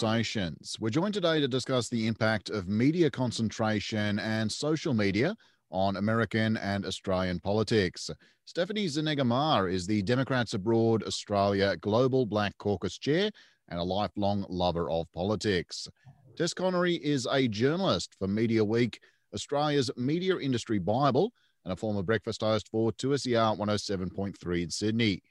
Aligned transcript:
Conversations. 0.00 0.78
We're 0.80 0.88
joined 0.88 1.12
today 1.12 1.40
to 1.40 1.48
discuss 1.48 1.90
the 1.90 2.06
impact 2.06 2.48
of 2.48 2.68
media 2.68 3.10
concentration 3.10 4.18
and 4.18 4.50
social 4.50 4.94
media 4.94 5.36
on 5.70 5.96
American 5.96 6.56
and 6.56 6.86
Australian 6.86 7.38
politics. 7.38 8.08
Stephanie 8.46 8.88
Zuniga-Maher 8.88 9.68
is 9.68 9.86
the 9.86 10.00
Democrats 10.00 10.54
Abroad 10.54 11.02
Australia 11.02 11.76
Global 11.76 12.24
Black 12.24 12.56
Caucus 12.56 12.96
Chair 12.96 13.30
and 13.68 13.78
a 13.78 13.82
lifelong 13.82 14.46
lover 14.48 14.90
of 14.90 15.06
politics. 15.12 15.86
Tess 16.34 16.54
Connery 16.54 16.94
is 16.94 17.28
a 17.30 17.46
journalist 17.46 18.16
for 18.18 18.26
Mediaweek, 18.26 18.96
Australia's 19.34 19.90
media 19.98 20.38
industry 20.38 20.78
Bible, 20.78 21.30
and 21.66 21.74
a 21.74 21.76
former 21.76 22.02
breakfast 22.02 22.40
host 22.40 22.70
for 22.70 22.90
2SER 22.92 23.58
107.3 23.58 24.62
in 24.62 24.70
Sydney. 24.70 25.22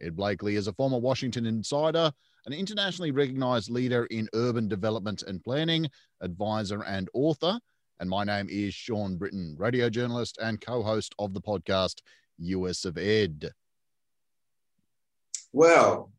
Ed 0.00 0.16
Blakely 0.16 0.56
is 0.56 0.68
a 0.68 0.72
former 0.72 0.98
Washington 0.98 1.44
insider, 1.44 2.12
an 2.46 2.52
internationally 2.52 3.10
recognized 3.10 3.70
leader 3.70 4.06
in 4.06 4.28
urban 4.32 4.68
development 4.68 5.22
and 5.22 5.42
planning, 5.42 5.88
advisor, 6.20 6.82
and 6.84 7.10
author. 7.12 7.58
And 7.98 8.08
my 8.08 8.24
name 8.24 8.48
is 8.48 8.72
Sean 8.72 9.16
Britton, 9.16 9.56
radio 9.58 9.90
journalist 9.90 10.38
and 10.40 10.60
co 10.60 10.82
host 10.82 11.14
of 11.18 11.34
the 11.34 11.40
podcast 11.40 11.96
US 12.38 12.84
of 12.84 12.98
Ed. 12.98 13.50
Well, 15.52 16.12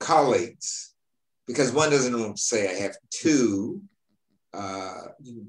colleagues, 0.00 0.94
because 1.46 1.72
one 1.72 1.90
doesn't 1.90 2.38
say 2.38 2.68
I 2.68 2.80
have 2.82 2.96
two 3.10 3.82
uh, 4.52 5.02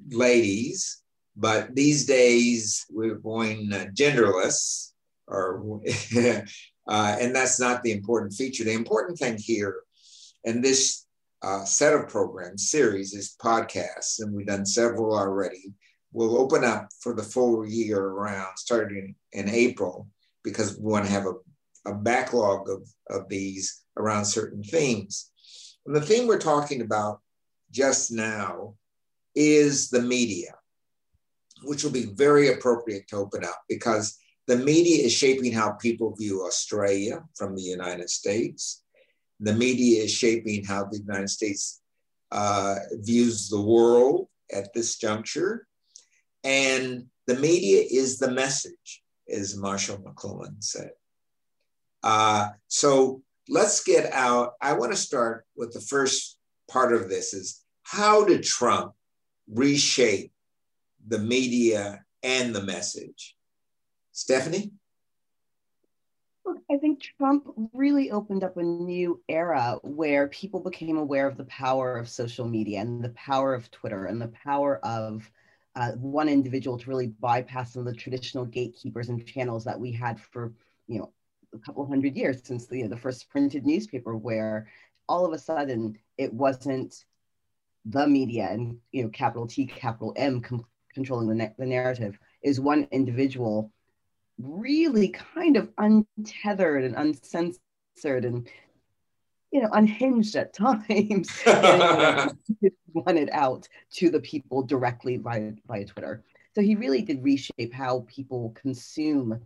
ladies, 0.10 1.02
but 1.36 1.73
these 1.73 2.06
days 2.06 2.86
we're 2.92 3.16
going 3.16 3.72
uh, 3.73 3.86
genderless, 3.94 4.92
or 5.28 5.82
uh, 6.88 7.18
and 7.20 7.36
that's 7.36 7.60
not 7.60 7.84
the 7.84 7.92
important 7.92 8.34
feature. 8.34 8.64
The 8.64 8.74
important 8.74 9.18
thing 9.20 9.38
here, 9.38 9.76
and 10.46 10.64
this 10.64 11.06
uh, 11.42 11.66
set 11.66 11.94
of 11.94 12.10
programs 12.10 12.70
series 12.70 13.14
is 13.14 13.36
podcasts, 13.42 14.20
and 14.20 14.34
we've 14.34 14.48
done 14.48 14.66
several 14.66 15.18
already. 15.18 15.74
We'll 16.12 16.38
open 16.38 16.64
up 16.64 16.90
for 17.02 17.14
the 17.14 17.24
full 17.24 17.68
year 17.68 18.02
around 18.02 18.58
starting 18.58 19.16
in 19.34 19.50
April 19.50 20.08
because 20.44 20.78
we 20.78 20.92
want 20.92 21.06
to 21.06 21.12
have 21.12 21.26
a, 21.26 21.92
a 21.92 21.94
backlog 21.94 22.70
of, 22.70 22.88
of 23.10 23.30
these 23.30 23.84
around 23.98 24.26
certain 24.26 24.64
themes. 24.64 25.32
And 25.86 25.96
the 25.96 26.02
theme 26.02 26.28
we're 26.28 26.40
talking 26.40 26.82
about 26.82 27.20
just 27.72 28.12
now 28.12 28.76
is 29.36 29.90
the 29.90 30.02
media, 30.02 30.56
which 31.64 31.84
will 31.84 31.92
be 31.92 32.08
very 32.14 32.52
appropriate 32.52 33.08
to 33.10 33.18
open 33.18 33.44
up 33.44 33.62
because 33.70 34.18
the 34.48 34.58
media 34.58 35.06
is 35.06 35.14
shaping 35.14 35.52
how 35.52 35.72
people 35.73 36.16
view 36.16 36.45
Australia 36.45 37.23
from 37.36 37.56
the 37.56 37.62
United 37.62 38.09
States. 38.09 38.84
The 39.42 39.54
media 39.54 40.04
is 40.04 40.14
shaping 40.14 40.64
how 40.64 40.86
the 40.86 41.00
United 41.00 41.30
States 41.30 41.81
uh, 42.31 42.76
views 42.94 43.50
the 43.50 43.62
world 43.62 44.30
at 44.52 44.73
this 44.73 44.98
juncture. 44.98 45.67
And 46.44 47.08
the 47.28 47.36
media 47.36 47.84
is 47.92 48.17
the 48.17 48.31
message, 48.31 49.04
as 49.30 49.58
Marshall 49.58 49.98
McLuhan 49.98 50.64
said. 50.64 50.92
Uh, 52.02 52.50
so 52.70 53.22
let's 53.50 53.84
get 53.84 54.11
out. 54.14 54.54
I 54.61 54.73
want 54.73 54.94
to 54.94 54.98
start 54.98 55.45
with 55.58 55.73
the 55.73 55.82
first 55.82 56.38
part 56.70 56.94
of 56.94 57.09
this 57.09 57.34
is 57.34 57.64
how 57.84 58.23
did 58.23 58.44
Trump 58.44 58.94
reshape 59.50 60.32
the 61.06 61.20
media 61.20 62.04
and 62.23 62.56
the 62.56 62.64
message? 62.64 63.36
Stephanie? 64.17 64.72
I 66.72 66.78
think 66.78 67.00
Trump 67.20 67.45
really 67.72 68.10
opened 68.10 68.44
up 68.44 68.58
a 68.58 68.64
new 68.64 69.22
era 69.30 69.78
where 69.83 70.28
people 70.30 70.60
became 70.60 70.98
aware 70.98 71.28
of 71.28 71.38
the 71.38 71.45
power 71.45 71.98
of 71.98 72.10
social 72.10 72.48
media 72.48 72.82
and 72.82 73.04
the 73.04 73.10
power 73.10 73.54
of 73.54 73.70
Twitter 73.70 74.05
and 74.05 74.20
the 74.20 74.30
power 74.30 74.80
of 74.83 75.30
uh, 75.76 75.92
one 75.92 76.30
individual 76.30 76.80
to 76.80 76.89
really 76.89 77.08
bypass 77.20 77.73
some 77.73 77.82
of 77.82 77.94
the 77.94 78.00
traditional 78.00 78.44
gatekeepers 78.44 79.10
and 79.10 79.23
channels 79.23 79.64
that 79.66 79.80
we 79.80 79.92
had 79.92 80.20
for, 80.20 80.52
you 80.88 80.98
know, 80.98 81.11
a 81.54 81.60
couple 81.60 81.86
hundred 81.86 82.16
years 82.16 82.42
since 82.44 82.66
the, 82.66 82.88
the 82.88 82.98
first 82.98 83.30
printed 83.30 83.67
newspaper, 83.67 84.17
where 84.17 84.67
all 85.08 85.26
of 85.26 85.34
a 85.34 85.38
sudden 85.38 85.95
it 86.17 86.34
wasn't 86.34 87.05
the 87.86 88.08
media 88.08 88.48
and 88.49 88.78
you 88.92 89.04
know 89.04 89.10
capital 89.10 89.45
T, 89.45 89.67
capital 89.67 90.14
M 90.16 90.42
com- 90.42 90.66
controlling 90.92 91.28
the, 91.28 91.36
na- 91.36 91.54
the 91.60 91.67
narrative. 91.67 92.17
Is 92.42 92.60
one 92.60 92.88
individual 92.92 93.72
really 94.39 95.09
kind 95.09 95.58
of 95.58 95.70
untethered 95.77 96.83
and 96.83 96.95
uncensored 96.95 98.25
and 98.25 98.48
you 99.52 99.61
know 99.61 99.70
unhinged 99.73 100.36
at 100.36 100.53
times. 100.87 101.30
Wanted 102.93 103.30
out 103.31 103.67
to 103.93 104.09
the 104.09 104.20
people 104.20 104.64
directly 104.64 105.17
via, 105.17 105.52
via 105.67 105.86
twitter. 105.86 106.23
So 106.55 106.61
he 106.61 106.75
really 106.75 107.03
did 107.03 107.23
reshape 107.23 107.73
how 107.73 108.05
people 108.08 108.55
consume 108.59 109.39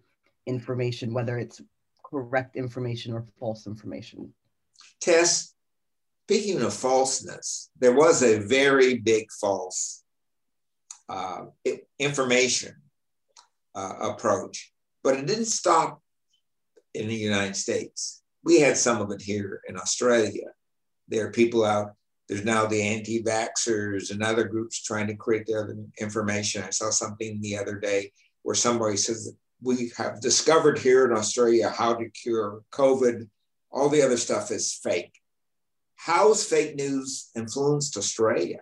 information 0.47 1.13
whether 1.13 1.37
it's 1.37 1.61
correct 2.03 2.55
information 2.55 3.13
or 3.13 3.25
false 3.39 3.67
information. 3.67 4.33
Tess 5.01 5.53
speaking 6.25 6.61
of 6.61 6.73
falseness 6.73 7.69
there 7.77 7.93
was 7.93 8.23
a 8.23 8.39
very 8.39 8.99
big 8.99 9.29
false 9.31 10.03
uh, 11.09 11.45
information 11.99 12.73
uh, 13.75 13.95
approach 14.01 14.71
but 15.03 15.15
it 15.15 15.25
didn't 15.25 15.45
stop 15.45 16.01
in 16.93 17.07
the 17.07 17.15
United 17.15 17.55
States. 17.55 18.21
We 18.43 18.59
had 18.59 18.77
some 18.77 19.01
of 19.01 19.11
it 19.11 19.21
here 19.21 19.61
in 19.67 19.77
Australia. 19.77 20.47
There 21.07 21.27
are 21.27 21.31
people 21.31 21.63
out, 21.63 21.93
there's 22.27 22.45
now 22.45 22.65
the 22.65 22.81
anti 22.81 23.21
vaxxers 23.23 24.11
and 24.11 24.23
other 24.23 24.45
groups 24.45 24.81
trying 24.81 25.07
to 25.07 25.15
create 25.15 25.45
their 25.45 25.75
information. 25.99 26.63
I 26.63 26.69
saw 26.69 26.89
something 26.89 27.41
the 27.41 27.57
other 27.57 27.77
day 27.77 28.13
where 28.43 28.55
somebody 28.55 28.97
says, 28.97 29.33
We 29.61 29.91
have 29.97 30.21
discovered 30.21 30.79
here 30.79 31.05
in 31.05 31.11
Australia 31.11 31.69
how 31.69 31.93
to 31.95 32.09
cure 32.09 32.63
COVID. 32.71 33.27
All 33.69 33.89
the 33.89 34.01
other 34.01 34.17
stuff 34.17 34.49
is 34.49 34.73
fake. 34.73 35.13
How's 35.95 36.45
fake 36.45 36.75
news 36.75 37.29
influenced 37.35 37.97
Australia? 37.97 38.59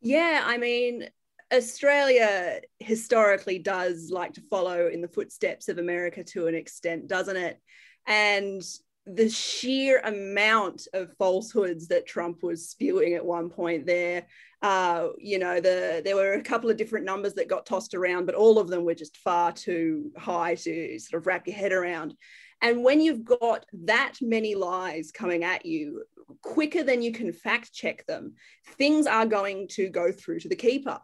Yeah, 0.00 0.42
I 0.44 0.58
mean, 0.58 1.08
Australia 1.54 2.60
historically 2.80 3.58
does 3.58 4.10
like 4.10 4.32
to 4.34 4.40
follow 4.50 4.88
in 4.88 5.00
the 5.00 5.08
footsteps 5.08 5.68
of 5.68 5.78
America 5.78 6.24
to 6.24 6.48
an 6.48 6.54
extent, 6.54 7.06
doesn't 7.06 7.36
it? 7.36 7.60
And 8.06 8.62
the 9.06 9.28
sheer 9.28 10.00
amount 10.00 10.88
of 10.94 11.14
falsehoods 11.16 11.88
that 11.88 12.06
Trump 12.06 12.42
was 12.42 12.70
spewing 12.70 13.14
at 13.14 13.24
one 13.24 13.50
point 13.50 13.86
there, 13.86 14.26
uh, 14.62 15.08
you 15.18 15.38
know, 15.38 15.60
the 15.60 16.00
there 16.04 16.16
were 16.16 16.32
a 16.32 16.42
couple 16.42 16.70
of 16.70 16.76
different 16.76 17.04
numbers 17.04 17.34
that 17.34 17.48
got 17.48 17.66
tossed 17.66 17.94
around, 17.94 18.26
but 18.26 18.34
all 18.34 18.58
of 18.58 18.68
them 18.68 18.84
were 18.84 18.94
just 18.94 19.18
far 19.18 19.52
too 19.52 20.10
high 20.16 20.54
to 20.56 20.98
sort 20.98 21.20
of 21.20 21.26
wrap 21.26 21.46
your 21.46 21.56
head 21.56 21.72
around. 21.72 22.14
And 22.62 22.82
when 22.82 23.00
you've 23.00 23.24
got 23.24 23.66
that 23.84 24.14
many 24.22 24.54
lies 24.54 25.12
coming 25.12 25.44
at 25.44 25.66
you 25.66 26.04
quicker 26.42 26.82
than 26.82 27.02
you 27.02 27.12
can 27.12 27.32
fact 27.32 27.72
check 27.72 28.06
them, 28.06 28.34
things 28.78 29.06
are 29.06 29.26
going 29.26 29.68
to 29.68 29.90
go 29.90 30.10
through 30.10 30.40
to 30.40 30.48
the 30.48 30.56
keeper 30.56 30.98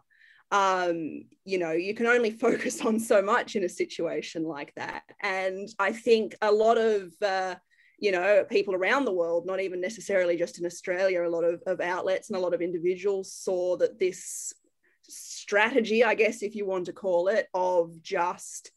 um, 0.51 1.23
you 1.45 1.57
know, 1.57 1.71
you 1.71 1.93
can 1.93 2.07
only 2.07 2.31
focus 2.45 2.81
on 2.81 2.99
so 2.99 3.21
much 3.21 3.55
in 3.55 3.63
a 3.63 3.69
situation 3.69 4.43
like 4.43 4.73
that. 4.75 5.03
And 5.21 5.69
I 5.79 5.91
think 5.93 6.35
a 6.41 6.51
lot 6.51 6.77
of, 6.77 7.11
uh, 7.21 7.55
you 7.99 8.11
know, 8.11 8.43
people 8.49 8.75
around 8.75 9.05
the 9.05 9.13
world, 9.13 9.45
not 9.45 9.61
even 9.61 9.79
necessarily 9.79 10.35
just 10.35 10.59
in 10.59 10.65
Australia, 10.65 11.23
a 11.23 11.29
lot 11.29 11.43
of, 11.43 11.61
of 11.67 11.79
outlets 11.79 12.29
and 12.29 12.37
a 12.37 12.41
lot 12.41 12.53
of 12.53 12.61
individuals 12.61 13.33
saw 13.33 13.77
that 13.77 13.99
this 13.99 14.53
strategy, 15.03 16.03
I 16.03 16.15
guess, 16.15 16.41
if 16.41 16.55
you 16.55 16.65
want 16.65 16.85
to 16.85 16.93
call 16.93 17.27
it, 17.27 17.47
of 17.53 18.01
just 18.01 18.71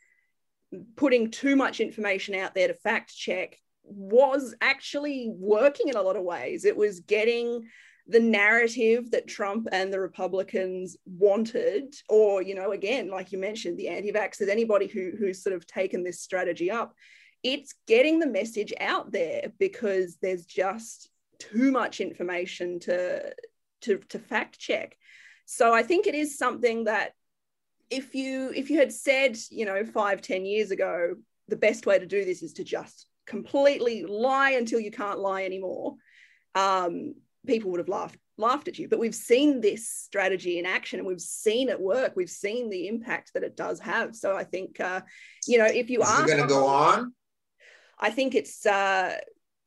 putting 0.97 1.31
too 1.31 1.57
much 1.57 1.81
information 1.81 2.35
out 2.35 2.55
there 2.55 2.69
to 2.69 2.75
fact 2.75 3.15
check 3.15 3.57
was 3.85 4.55
actually 4.61 5.31
working 5.33 5.89
in 5.89 5.97
a 5.97 6.03
lot 6.03 6.17
of 6.17 6.23
ways. 6.23 6.65
It 6.65 6.77
was 6.77 7.01
getting 7.01 7.69
the 8.07 8.21
narrative 8.21 9.11
that 9.13 9.27
Trump 9.27 9.67
and 9.73 9.93
the 9.93 10.01
Republicans 10.01 10.97
wanted, 11.07 11.95
or, 12.09 12.43
you 12.43 12.55
know, 12.55 12.73
again, 12.73 13.09
like 13.09 13.33
you 13.33 13.39
mentioned, 13.39 13.79
the 13.79 13.89
anti 13.89 14.13
vaxxers, 14.13 14.49
anybody 14.49 14.87
who, 14.87 15.13
who's 15.19 15.43
sort 15.43 15.57
of 15.57 15.67
taken 15.67 16.03
this 16.05 16.21
strategy 16.21 16.71
up, 16.71 16.95
it's 17.43 17.75
getting 17.87 18.19
the 18.19 18.27
message 18.27 18.73
out 18.79 19.11
there 19.11 19.53
because 19.59 20.19
there's 20.21 20.45
just 20.45 21.09
too 21.39 21.73
much 21.73 22.01
information 22.01 22.79
to, 22.81 23.33
to, 23.83 23.99
to 24.11 24.19
fact 24.19 24.59
check. 24.59 24.97
So 25.47 25.75
I 25.75 25.83
think 25.83 26.07
it 26.07 26.15
is 26.15 26.39
something 26.39 26.85
that 26.85 27.13
if 27.91 28.15
you 28.15 28.51
if 28.55 28.71
you 28.71 28.79
had 28.79 28.93
said, 28.93 29.37
you 29.51 29.67
know, 29.67 29.85
five 29.85 30.21
ten 30.23 30.45
years 30.45 30.71
ago, 30.71 31.15
the 31.49 31.57
best 31.57 31.87
way 31.87 31.99
to 31.99 32.07
do 32.07 32.25
this 32.25 32.43
is 32.43 32.55
to 32.55 32.65
just 32.65 33.07
completely 33.27 34.05
lie 34.05 34.53
until 34.53 34.81
you 34.81 34.91
can't 34.91 35.19
lie 35.19 35.45
anymore. 35.45 35.97
Um, 36.55 37.15
people 37.47 37.71
would 37.71 37.81
have 37.81 37.89
laughed 37.89 38.19
laughed 38.37 38.67
at 38.67 38.79
you 38.79 38.89
but 38.89 38.99
we've 38.99 39.15
seen 39.15 39.61
this 39.61 39.89
strategy 39.89 40.59
in 40.59 40.67
action 40.67 40.99
and 40.99 41.07
we've 41.07 41.21
seen 41.21 41.69
it 41.69 41.81
work 41.81 42.15
we've 42.17 42.31
seen 42.31 42.69
the 42.69 42.89
impact 42.89 43.33
that 43.33 43.45
it 43.45 43.57
does 43.57 43.79
have 43.79 44.17
so 44.17 44.37
i 44.37 44.43
think 44.43 44.81
uh, 44.81 45.01
you 45.47 45.57
know 45.57 45.67
if 45.67 45.89
you 45.89 46.03
Is 46.03 46.09
are 46.09 46.27
going 46.27 46.43
to 46.43 46.47
go 46.49 46.67
on 46.67 47.13
i 48.01 48.11
think 48.11 48.35
it's 48.35 48.67
uh, 48.67 49.17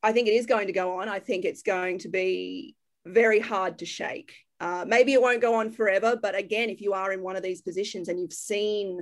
I 0.02 0.12
think 0.12 0.28
it 0.28 0.34
is 0.34 0.46
going 0.46 0.68
to 0.68 0.72
go 0.72 1.00
on. 1.00 1.08
I 1.08 1.18
think 1.18 1.44
it's 1.44 1.62
going 1.62 1.98
to 2.00 2.08
be 2.08 2.76
very 3.04 3.40
hard 3.40 3.78
to 3.78 3.86
shake. 3.86 4.34
Uh, 4.60 4.84
maybe 4.86 5.12
it 5.12 5.22
won't 5.22 5.40
go 5.40 5.54
on 5.56 5.70
forever, 5.70 6.18
but 6.20 6.36
again, 6.36 6.68
if 6.68 6.80
you 6.80 6.92
are 6.92 7.12
in 7.12 7.22
one 7.22 7.36
of 7.36 7.42
these 7.42 7.62
positions 7.62 8.08
and 8.08 8.18
you've 8.18 8.32
seen 8.32 9.00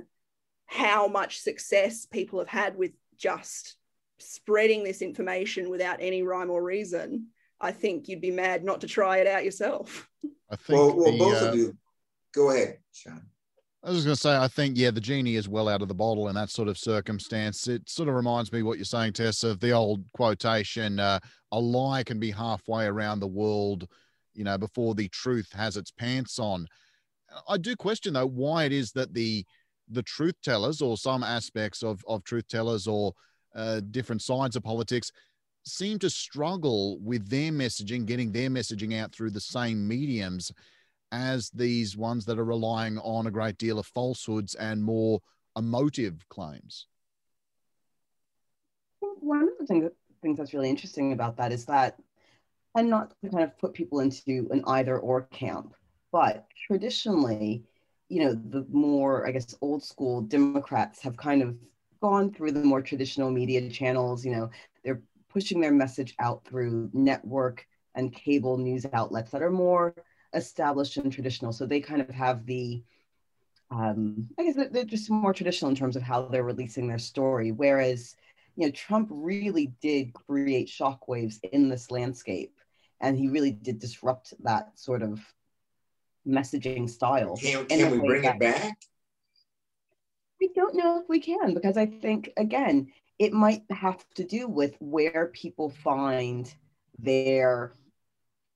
how 0.65 1.07
much 1.07 1.39
success 1.39 2.05
people 2.05 2.39
have 2.39 2.47
had 2.47 2.75
with 2.77 2.91
just 3.17 3.75
spreading 4.19 4.83
this 4.83 5.01
information 5.01 5.69
without 5.69 5.97
any 5.99 6.21
rhyme 6.21 6.49
or 6.49 6.63
reason, 6.63 7.27
I 7.59 7.71
think 7.71 8.07
you'd 8.07 8.21
be 8.21 8.31
mad 8.31 8.63
not 8.63 8.81
to 8.81 8.87
try 8.87 9.17
it 9.17 9.27
out 9.27 9.43
yourself. 9.43 10.07
I 10.49 10.55
think 10.55 10.79
Well, 10.79 10.95
well 10.95 11.11
the, 11.11 11.17
both 11.17 11.41
uh, 11.41 11.45
of 11.47 11.55
you, 11.55 11.77
go 12.33 12.51
ahead, 12.51 12.79
Sean. 12.91 13.21
I 13.83 13.91
was 13.91 14.03
going 14.03 14.15
to 14.15 14.21
say, 14.21 14.35
I 14.35 14.47
think, 14.47 14.77
yeah, 14.77 14.91
the 14.91 14.99
genie 14.99 15.35
is 15.35 15.47
well 15.47 15.69
out 15.69 15.81
of 15.81 15.87
the 15.87 15.93
bottle 15.93 16.27
in 16.27 16.35
that 16.35 16.49
sort 16.49 16.67
of 16.67 16.77
circumstance. 16.77 17.67
It 17.67 17.89
sort 17.89 18.09
of 18.09 18.15
reminds 18.15 18.51
me 18.51 18.63
what 18.63 18.77
you're 18.77 18.85
saying, 18.85 19.13
Tess, 19.13 19.43
of 19.43 19.59
the 19.59 19.71
old 19.71 20.03
quotation 20.13 20.99
uh, 20.99 21.19
a 21.51 21.59
lie 21.59 22.03
can 22.03 22.19
be 22.19 22.31
halfway 22.31 22.85
around 22.85 23.19
the 23.19 23.27
world, 23.27 23.87
you 24.33 24.43
know, 24.43 24.57
before 24.57 24.93
the 24.93 25.07
truth 25.09 25.51
has 25.53 25.77
its 25.77 25.91
pants 25.91 26.37
on. 26.37 26.67
I 27.47 27.57
do 27.57 27.75
question, 27.75 28.13
though, 28.13 28.27
why 28.27 28.65
it 28.65 28.73
is 28.73 28.91
that 28.93 29.13
the 29.13 29.45
the 29.89 30.03
truth 30.03 30.35
tellers 30.43 30.81
or 30.81 30.97
some 30.97 31.23
aspects 31.23 31.81
of, 31.81 32.03
of 32.09 32.21
truth 32.25 32.45
tellers 32.49 32.87
or 32.87 33.13
uh, 33.55 33.79
different 33.91 34.21
sides 34.21 34.57
of 34.57 34.63
politics 34.63 35.11
seem 35.67 35.99
to 35.99 36.09
struggle 36.09 36.99
with 36.99 37.29
their 37.29 37.51
messaging, 37.51 38.05
getting 38.05 38.31
their 38.31 38.49
messaging 38.49 38.99
out 38.99 39.11
through 39.11 39.31
the 39.31 39.39
same 39.39 39.87
mediums 39.87 40.51
as 41.11 41.49
these 41.51 41.95
ones 41.95 42.25
that 42.25 42.39
are 42.39 42.45
relying 42.45 42.97
on 42.99 43.27
a 43.27 43.31
great 43.31 43.57
deal 43.57 43.79
of 43.79 43.87
falsehoods 43.87 44.55
and 44.55 44.83
more 44.83 45.21
emotive 45.57 46.27
claims. 46.29 46.87
One 48.99 49.43
of 49.43 49.49
the 49.59 49.65
things, 49.65 49.89
things 50.21 50.37
that's 50.37 50.53
really 50.53 50.69
interesting 50.69 51.13
about 51.13 51.37
that 51.37 51.51
is 51.51 51.65
that, 51.65 51.97
and 52.75 52.89
not 52.89 53.13
to 53.23 53.29
kind 53.29 53.43
of 53.43 53.57
put 53.57 53.73
people 53.73 53.99
into 53.99 54.47
an 54.51 54.63
either 54.67 54.99
or 54.99 55.23
camp, 55.23 55.73
but 56.11 56.47
traditionally, 56.67 57.63
you 58.09 58.23
know, 58.23 58.33
the 58.33 58.65
more, 58.71 59.27
I 59.27 59.31
guess, 59.31 59.55
old 59.61 59.83
school 59.83 60.21
Democrats 60.21 61.01
have 61.01 61.17
kind 61.17 61.41
of 61.41 61.55
gone 62.01 62.31
through 62.31 62.51
the 62.51 62.63
more 62.63 62.81
traditional 62.81 63.31
media 63.31 63.69
channels. 63.69 64.25
You 64.25 64.31
know, 64.31 64.49
they're 64.83 65.01
pushing 65.37 65.61
their 65.61 65.71
message 65.71 66.15
out 66.17 66.43
through 66.45 66.89
network 66.93 67.63
and 67.93 68.11
cable 68.11 68.57
news 68.57 68.87
outlets 68.91 69.29
that 69.29 69.43
are 69.43 69.51
more 69.51 69.93
established 70.33 70.97
and 70.97 71.13
traditional. 71.13 71.53
So 71.53 71.67
they 71.67 71.79
kind 71.79 72.01
of 72.01 72.09
have 72.09 72.47
the, 72.47 72.83
um, 73.69 74.29
I 74.39 74.45
guess 74.45 74.55
they're, 74.71 74.83
just 74.83 75.11
more 75.11 75.35
traditional 75.35 75.69
in 75.69 75.77
terms 75.77 75.95
of 75.95 76.01
how 76.01 76.23
they're 76.23 76.41
releasing 76.41 76.87
their 76.87 76.97
story. 76.97 77.51
Whereas, 77.51 78.15
you 78.55 78.65
know, 78.65 78.71
Trump 78.71 79.09
really 79.11 79.67
did 79.79 80.11
create 80.11 80.69
shockwaves 80.69 81.37
in 81.43 81.69
this 81.69 81.91
landscape, 81.91 82.55
and 82.99 83.15
he 83.15 83.27
really 83.27 83.51
did 83.51 83.77
disrupt 83.77 84.33
that 84.39 84.71
sort 84.73 85.03
of 85.03 85.21
messaging 86.27 86.89
style. 86.89 87.37
Can, 87.37 87.67
can 87.67 87.91
we 87.91 87.99
bring 87.99 88.23
that- 88.23 88.37
it 88.37 88.39
back? 88.39 88.77
I 90.41 90.47
don't 90.55 90.73
know 90.75 90.99
if 90.99 91.09
we 91.09 91.19
can 91.19 91.53
because 91.53 91.77
I 91.77 91.85
think 91.85 92.31
again 92.37 92.91
it 93.19 93.33
might 93.33 93.63
have 93.69 94.03
to 94.15 94.23
do 94.23 94.47
with 94.47 94.75
where 94.79 95.31
people 95.33 95.69
find 95.69 96.53
their 96.99 97.73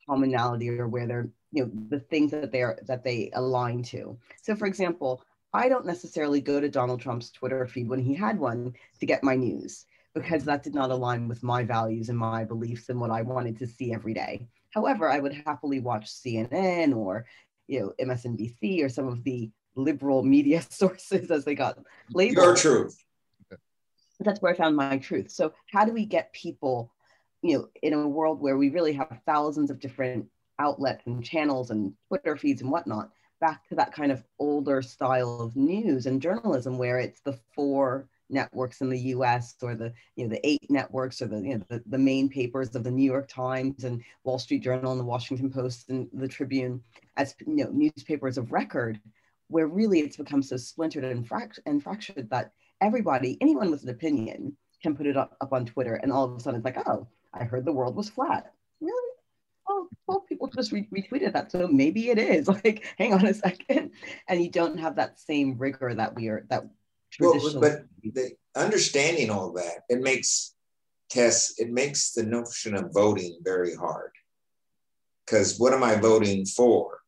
commonality 0.07 0.69
or 0.69 0.87
where 0.87 1.07
they're 1.07 1.29
you 1.51 1.65
know 1.65 1.71
the 1.89 1.99
things 1.99 2.31
that 2.31 2.51
they're 2.51 2.79
that 2.87 3.03
they 3.03 3.29
align 3.33 3.83
to. 3.83 4.17
So 4.41 4.55
for 4.55 4.65
example, 4.65 5.23
I 5.53 5.67
don't 5.67 5.85
necessarily 5.85 6.41
go 6.41 6.59
to 6.59 6.69
Donald 6.69 7.01
Trump's 7.01 7.29
Twitter 7.29 7.65
feed 7.65 7.89
when 7.89 7.99
he 7.99 8.13
had 8.13 8.39
one 8.39 8.73
to 8.99 9.05
get 9.05 9.23
my 9.23 9.35
news 9.35 9.85
because 10.13 10.43
that 10.45 10.63
did 10.63 10.75
not 10.75 10.91
align 10.91 11.27
with 11.27 11.43
my 11.43 11.63
values 11.63 12.09
and 12.09 12.17
my 12.17 12.43
beliefs 12.43 12.89
and 12.89 12.99
what 12.99 13.11
I 13.11 13.21
wanted 13.21 13.57
to 13.59 13.67
see 13.67 13.93
every 13.93 14.13
day. 14.13 14.47
However, 14.71 15.09
I 15.09 15.19
would 15.19 15.33
happily 15.33 15.79
watch 15.79 16.07
CNN 16.07 16.95
or 16.95 17.25
you 17.67 17.79
know 17.81 17.93
MSNBC 18.05 18.83
or 18.83 18.89
some 18.89 19.07
of 19.07 19.23
the 19.23 19.51
liberal 19.75 20.23
media 20.23 20.61
sources 20.69 21.31
as 21.31 21.45
they 21.45 21.55
got 21.55 21.79
labeled. 22.13 22.45
Your 22.45 22.55
truth. 22.55 23.03
That's 24.23 24.41
where 24.41 24.53
I 24.53 24.55
found 24.57 24.75
my 24.75 24.97
truth. 24.97 25.31
So 25.31 25.53
how 25.71 25.85
do 25.85 25.93
we 25.93 26.05
get 26.05 26.33
people, 26.33 26.91
you 27.41 27.57
know, 27.57 27.69
in 27.81 27.93
a 27.93 28.07
world 28.07 28.39
where 28.39 28.57
we 28.57 28.69
really 28.69 28.93
have 28.93 29.19
thousands 29.25 29.71
of 29.71 29.79
different 29.79 30.27
outlets 30.59 31.05
and 31.07 31.23
channels 31.23 31.71
and 31.71 31.93
Twitter 32.07 32.37
feeds 32.37 32.61
and 32.61 32.71
whatnot, 32.71 33.09
back 33.39 33.67
to 33.69 33.75
that 33.75 33.93
kind 33.93 34.11
of 34.11 34.23
older 34.39 34.81
style 34.81 35.41
of 35.41 35.55
news 35.55 36.05
and 36.05 36.21
journalism 36.21 36.77
where 36.77 36.99
it's 36.99 37.21
the 37.21 37.37
four 37.55 38.07
networks 38.29 38.81
in 38.81 38.89
the 38.89 38.99
US 38.99 39.55
or 39.61 39.75
the 39.75 39.93
you 40.15 40.23
know 40.23 40.29
the 40.29 40.47
eight 40.47 40.69
networks 40.69 41.21
or 41.21 41.27
the 41.27 41.41
you 41.41 41.57
know 41.57 41.65
the, 41.67 41.83
the 41.87 41.97
main 41.97 42.29
papers 42.29 42.73
of 42.75 42.83
the 42.83 42.91
New 42.91 43.03
York 43.03 43.27
Times 43.27 43.83
and 43.83 44.01
Wall 44.23 44.39
Street 44.39 44.63
Journal 44.63 44.91
and 44.91 44.99
the 44.99 45.05
Washington 45.05 45.51
Post 45.51 45.89
and 45.89 46.07
the 46.13 46.27
Tribune 46.27 46.81
as 47.17 47.35
you 47.45 47.65
know 47.65 47.69
newspapers 47.71 48.37
of 48.37 48.51
record 48.51 48.99
where 49.49 49.67
really 49.67 49.99
it's 49.99 50.15
become 50.15 50.41
so 50.41 50.55
splintered 50.55 51.03
and, 51.03 51.27
fract- 51.27 51.59
and 51.65 51.83
fractured 51.83 52.29
that 52.29 52.53
everybody 52.81 53.37
anyone 53.41 53.71
with 53.71 53.83
an 53.83 53.89
opinion 53.89 54.55
can 54.81 54.95
put 54.95 55.05
it 55.05 55.15
up, 55.15 55.37
up 55.41 55.53
on 55.53 55.65
Twitter 55.65 55.95
and 55.95 56.11
all 56.11 56.25
of 56.25 56.35
a 56.35 56.39
sudden 56.39 56.59
it's 56.59 56.65
like 56.65 56.87
oh 56.87 57.07
I 57.33 57.43
heard 57.43 57.65
the 57.65 57.71
world 57.71 57.95
was 57.95 58.09
flat 58.09 58.53
really 58.79 59.13
oh 59.69 59.87
well 60.07 60.21
people 60.21 60.47
just 60.47 60.71
re- 60.71 60.89
retweeted 60.93 61.33
that 61.33 61.51
so 61.51 61.67
maybe 61.67 62.09
it 62.09 62.17
is 62.17 62.47
like 62.65 62.83
hang 62.97 63.13
on 63.13 63.25
a 63.25 63.33
second 63.33 63.91
and 64.27 64.43
you 64.43 64.49
don't 64.49 64.79
have 64.79 64.95
that 64.95 65.19
same 65.19 65.57
rigor 65.57 65.93
that 65.93 66.15
we 66.15 66.29
are 66.29 66.45
that 66.49 66.65
Well, 67.19 67.59
but 67.59 67.85
the 68.03 68.31
understanding 68.55 69.29
all 69.29 69.51
that, 69.53 69.81
it 69.89 70.01
makes 70.01 70.53
Tess, 71.09 71.55
it 71.57 71.69
makes 71.69 72.13
the 72.13 72.23
notion 72.23 72.73
of 72.75 72.93
voting 72.93 73.37
very 73.43 73.75
hard. 73.75 74.11
Because 75.25 75.59
what 75.59 75.73
am 75.73 75.83
I 75.83 75.95
voting 75.95 76.45
for? 76.45 76.99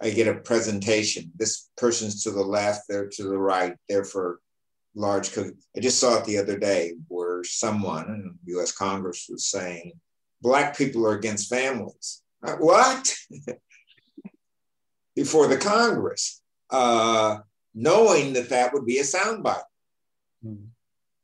I 0.00 0.10
get 0.10 0.28
a 0.28 0.34
presentation. 0.34 1.32
This 1.34 1.70
person's 1.76 2.22
to 2.24 2.30
the 2.30 2.42
left, 2.42 2.82
they're 2.88 3.08
to 3.08 3.22
the 3.22 3.38
right, 3.38 3.74
they're 3.88 4.04
for 4.04 4.40
large 4.98 5.32
cookie. 5.32 5.56
I 5.76 5.80
just 5.80 5.98
saw 6.00 6.18
it 6.18 6.24
the 6.24 6.38
other 6.38 6.58
day 6.58 6.94
where 7.08 7.44
someone 7.44 8.06
in 8.46 8.56
US 8.56 8.72
Congress 8.72 9.26
was 9.30 9.46
saying, 9.46 9.92
Black 10.42 10.76
people 10.76 11.06
are 11.06 11.14
against 11.16 11.48
families. 11.48 12.22
Uh, 12.44 12.56
What? 12.56 13.14
Before 15.16 15.46
the 15.48 15.56
Congress. 15.56 16.42
Uh, 16.70 17.38
knowing 17.74 18.32
that 18.34 18.50
that 18.50 18.72
would 18.72 18.86
be 18.86 18.98
a 18.98 19.02
soundbite. 19.02 19.62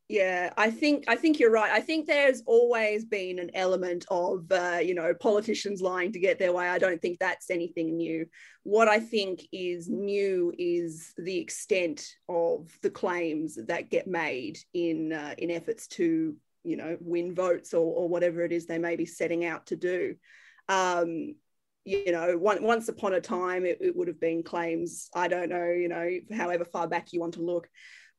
Yeah, 0.09 0.53
I 0.59 0.71
think 0.71 1.05
I 1.09 1.17
think 1.17 1.39
you're 1.41 1.51
right. 1.51 1.73
I 1.73 1.81
think 1.81 2.07
there's 2.07 2.43
always 2.45 3.07
been 3.07 3.39
an 3.39 3.51
element 3.55 4.05
of 4.11 4.45
uh, 4.53 4.79
you 4.83 4.95
know 4.95 5.15
politicians 5.15 5.81
lying 5.81 6.13
to 6.13 6.19
get 6.19 6.39
their 6.39 6.53
way. 6.53 6.69
I 6.69 6.79
don't 6.79 7.01
think 7.01 7.19
that's 7.19 7.49
anything 7.51 7.97
new. 7.97 8.27
What 8.65 8.87
I 8.87 9.01
think 9.01 9.41
is 9.51 9.89
new 9.89 10.53
is 10.59 11.15
the 11.17 11.39
extent 11.39 12.07
of 12.29 12.71
the 12.83 12.91
claims 12.91 13.59
that 13.67 13.89
get 13.91 14.07
made 14.07 14.59
in 14.75 15.13
uh, 15.15 15.35
in 15.39 15.51
efforts 15.51 15.87
to 15.89 16.37
you 16.65 16.77
know 16.77 16.99
win 17.01 17.35
votes 17.35 17.73
or, 17.73 17.81
or 17.95 18.07
whatever 18.09 18.45
it 18.45 18.53
is 18.53 18.67
they 18.67 18.79
may 18.79 18.97
be 18.97 19.07
setting 19.07 19.47
out 19.47 19.67
to 19.69 19.77
do. 19.77 20.17
Um, 20.69 21.35
you 21.87 22.13
know, 22.13 22.37
one, 22.37 22.63
once 22.63 22.89
upon 22.89 23.15
a 23.15 23.21
time, 23.23 23.65
it, 23.65 23.79
it 23.81 23.97
would 23.97 24.09
have 24.09 24.21
been 24.21 24.43
claims. 24.43 25.09
I 25.15 25.29
don't 25.29 25.49
know, 25.49 25.65
you 25.65 25.89
know, 25.89 26.11
however 26.35 26.65
far 26.67 26.89
back 26.89 27.13
you 27.13 27.21
want 27.21 27.35
to 27.35 27.43
look, 27.43 27.69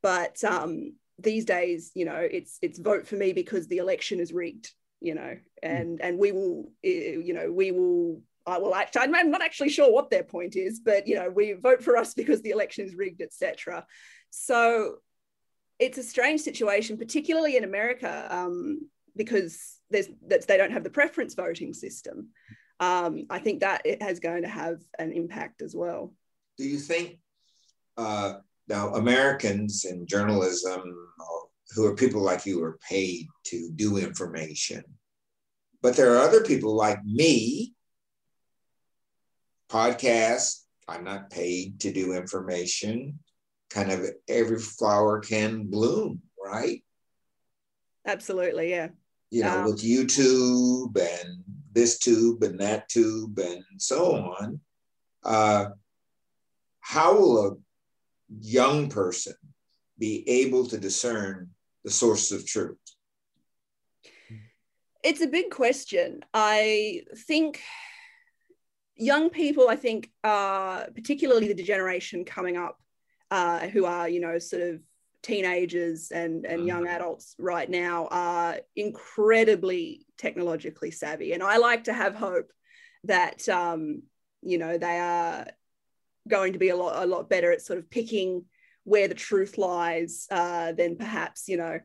but 0.03 0.43
um, 0.43 0.93
these 1.19 1.45
days, 1.45 1.91
you 1.93 2.05
know, 2.05 2.15
it's 2.15 2.57
it's 2.61 2.79
vote 2.79 3.07
for 3.07 3.15
me 3.15 3.33
because 3.33 3.67
the 3.67 3.77
election 3.77 4.19
is 4.19 4.33
rigged, 4.33 4.71
you 5.01 5.15
know, 5.15 5.37
and 5.63 6.01
and 6.01 6.17
we 6.17 6.31
will, 6.31 6.71
eh, 6.83 7.17
you 7.23 7.33
know, 7.33 7.51
we 7.51 7.71
will. 7.71 8.21
I 8.47 8.59
will 8.59 8.75
actually. 8.75 9.13
I'm 9.13 9.31
not 9.31 9.41
actually 9.41 9.69
sure 9.69 9.91
what 9.91 10.11
their 10.11 10.23
point 10.23 10.55
is, 10.55 10.79
but 10.79 11.07
you 11.07 11.15
know, 11.15 11.29
we 11.29 11.53
vote 11.53 11.83
for 11.83 11.97
us 11.97 12.13
because 12.15 12.41
the 12.41 12.51
election 12.51 12.85
is 12.85 12.95
rigged, 12.95 13.21
etc. 13.21 13.85
So 14.29 14.97
it's 15.79 15.97
a 15.97 16.03
strange 16.03 16.41
situation, 16.41 16.97
particularly 16.97 17.57
in 17.57 17.63
America, 17.63 18.27
um, 18.29 18.89
because 19.15 19.79
there's 19.89 20.07
that 20.27 20.47
they 20.47 20.57
don't 20.57 20.71
have 20.71 20.83
the 20.83 20.89
preference 20.89 21.33
voting 21.33 21.73
system. 21.73 22.29
Um, 22.79 23.25
I 23.29 23.39
think 23.39 23.61
that 23.61 23.81
it 23.85 24.01
has 24.01 24.19
going 24.19 24.43
to 24.43 24.49
have 24.49 24.81
an 24.99 25.13
impact 25.13 25.61
as 25.61 25.73
well. 25.73 26.13
Do 26.57 26.65
you 26.65 26.77
think 26.77 27.19
uh, 27.97 28.35
now 28.67 28.93
Americans 28.93 29.85
in 29.85 30.07
journalism, 30.07 30.81
uh, 31.19 31.45
who 31.75 31.85
are 31.85 31.95
people 31.95 32.21
like 32.21 32.45
you, 32.45 32.63
are 32.63 32.79
paid 32.89 33.27
to 33.45 33.69
do 33.75 33.97
information, 33.97 34.83
but 35.81 35.95
there 35.95 36.13
are 36.15 36.21
other 36.21 36.43
people 36.43 36.75
like 36.75 37.03
me, 37.03 37.73
podcasts. 39.69 40.61
I'm 40.87 41.03
not 41.03 41.29
paid 41.31 41.79
to 41.81 41.91
do 41.91 42.13
information. 42.13 43.19
Kind 43.69 43.91
of 43.91 44.05
every 44.27 44.59
flower 44.59 45.19
can 45.19 45.65
bloom, 45.65 46.21
right? 46.43 46.83
Absolutely, 48.05 48.69
yeah. 48.69 48.89
You 49.31 49.43
know, 49.43 49.59
Um, 49.59 49.65
with 49.65 49.83
YouTube 49.83 50.95
and 50.97 51.43
this 51.73 51.97
tube 51.97 52.43
and 52.43 52.59
that 52.59 52.87
tube 52.87 53.37
and 53.39 53.63
so 53.77 54.15
on. 54.15 54.59
Uh, 55.23 55.65
how 56.79 57.17
will 57.17 57.47
a 57.47 57.55
young 58.29 58.89
person 58.89 59.35
be 59.97 60.27
able 60.27 60.67
to 60.67 60.77
discern 60.77 61.49
the 61.83 61.91
source 61.91 62.31
of 62.31 62.45
truth? 62.45 62.77
it's 65.05 65.21
a 65.21 65.27
big 65.27 65.51
question. 65.51 66.25
I 66.33 67.03
think 67.27 67.61
young 68.95 69.29
people, 69.29 69.69
I 69.69 69.75
think, 69.75 70.09
uh, 70.23 70.85
particularly 70.95 71.53
the 71.53 71.63
generation 71.63 72.25
coming 72.25 72.57
up, 72.57 72.79
uh, 73.29 73.67
who 73.67 73.85
are, 73.85 74.09
you 74.09 74.19
know, 74.19 74.39
sort 74.39 74.63
of 74.63 74.81
teenagers 75.21 76.11
and, 76.11 76.45
and 76.45 76.61
mm. 76.61 76.67
young 76.67 76.87
adults 76.87 77.35
right 77.37 77.69
now, 77.69 78.07
are 78.09 78.57
incredibly 78.75 80.07
technologically 80.17 80.89
savvy. 80.89 81.33
And 81.33 81.43
I 81.43 81.57
like 81.57 81.83
to 81.83 81.93
have 81.93 82.15
hope 82.15 82.51
that, 83.03 83.47
um, 83.47 84.01
you 84.41 84.57
know, 84.57 84.79
they 84.79 84.99
are 84.99 85.45
going 86.27 86.53
to 86.53 86.59
be 86.59 86.69
a 86.69 86.75
lot, 86.75 87.01
a 87.01 87.05
lot 87.05 87.29
better 87.29 87.51
at 87.51 87.61
sort 87.61 87.79
of 87.79 87.89
picking 87.89 88.45
where 88.83 89.07
the 89.07 89.15
truth 89.15 89.57
lies 89.57 90.27
uh, 90.31 90.71
than 90.71 90.95
perhaps, 90.95 91.47
you 91.47 91.57
know, 91.57 91.79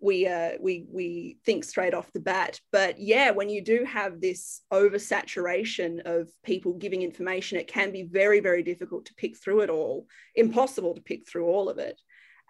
we 0.00 0.26
uh, 0.26 0.52
we 0.60 0.86
we 0.90 1.38
think 1.44 1.64
straight 1.64 1.94
off 1.94 2.12
the 2.12 2.20
bat. 2.20 2.60
But 2.70 3.00
yeah, 3.00 3.30
when 3.30 3.48
you 3.48 3.62
do 3.64 3.84
have 3.84 4.20
this 4.20 4.60
oversaturation 4.72 6.00
of 6.04 6.28
people 6.44 6.74
giving 6.74 7.02
information, 7.02 7.58
it 7.58 7.68
can 7.68 7.92
be 7.92 8.02
very 8.02 8.40
very 8.40 8.62
difficult 8.62 9.06
to 9.06 9.14
pick 9.14 9.38
through 9.38 9.60
it 9.60 9.70
all. 9.70 10.06
Impossible 10.34 10.94
to 10.94 11.00
pick 11.00 11.28
through 11.28 11.46
all 11.46 11.68
of 11.68 11.78
it, 11.78 12.00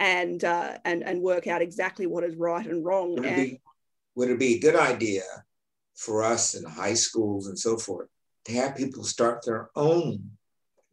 and 0.01 0.43
uh, 0.43 0.79
and 0.85 1.05
and 1.05 1.23
work 1.23 1.47
out 1.47 1.63
exactly 1.63 2.07
what 2.07 2.25
is 2.25 2.35
right 2.37 2.67
and 2.67 2.85
wrong. 2.85 3.15
Would 3.15 3.25
it, 3.25 3.29
and, 3.29 3.37
be, 3.37 3.61
would 4.17 4.31
it 4.31 4.39
be 4.39 4.55
a 4.55 4.61
good 4.61 4.77
idea 4.77 5.23
for 5.95 6.25
us 6.25 6.55
in 6.55 6.65
high 6.65 6.95
schools 6.95 7.47
and 7.47 7.59
so 7.59 7.77
forth 7.77 8.09
to 8.45 8.53
have 8.53 8.77
people 8.77 9.03
start 9.03 9.45
their 9.45 9.71
own 9.77 10.31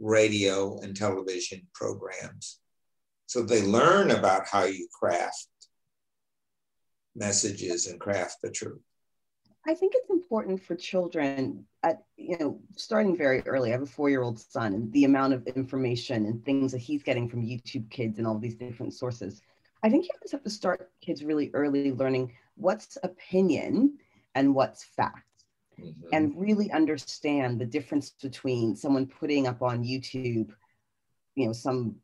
radio 0.04 0.80
and 0.82 0.96
television 0.96 1.62
programs 1.74 2.60
so 3.26 3.42
they 3.42 3.64
learn 3.64 4.12
about 4.12 4.48
how 4.48 4.66
you 4.66 4.88
craft 4.94 5.48
messages 7.16 7.88
and 7.88 8.00
craft 8.00 8.38
the 8.44 8.52
truth? 8.52 8.82
I 9.66 9.74
think 9.74 9.94
it's 9.96 10.10
important 10.10 10.62
for 10.62 10.76
children 10.76 11.66
at 11.84 12.04
you 12.18 12.38
know 12.38 12.60
starting 12.76 13.16
very 13.16 13.42
early. 13.48 13.70
I 13.70 13.74
have 13.74 13.82
a 13.82 13.88
four-year-old 13.88 14.40
son, 14.40 14.74
and 14.74 14.92
the 14.92 15.06
amount 15.06 15.34
of 15.34 15.48
information 15.48 16.26
and 16.26 16.44
things 16.44 16.72
that 16.74 16.80
he's 16.80 17.02
getting 17.02 17.30
from 17.30 17.46
YouTube 17.46 17.90
Kids 17.90 18.18
and 18.18 18.28
all 18.28 18.38
these 18.38 18.56
different 18.56 18.94
sources. 18.94 19.42
I 19.84 19.90
think 19.90 20.06
you 20.06 20.12
just 20.22 20.34
have 20.34 20.44
to 20.44 20.50
start 20.50 20.92
kids 21.02 21.24
really 21.24 21.50
early 21.54 21.92
learning 21.92 22.34
what's 22.56 22.98
opinion 23.04 23.98
and 24.36 24.54
what's 24.54 24.84
fact, 24.84 25.26
mm-hmm. 25.80 26.08
and 26.12 26.34
really 26.36 26.72
understand 26.72 27.60
the 27.60 27.66
difference 27.66 28.12
between 28.22 28.76
someone 28.76 29.08
putting 29.08 29.48
up 29.48 29.62
on 29.62 29.84
YouTube, 29.84 30.50
you 31.36 31.48
know, 31.48 31.54
some 31.54 31.96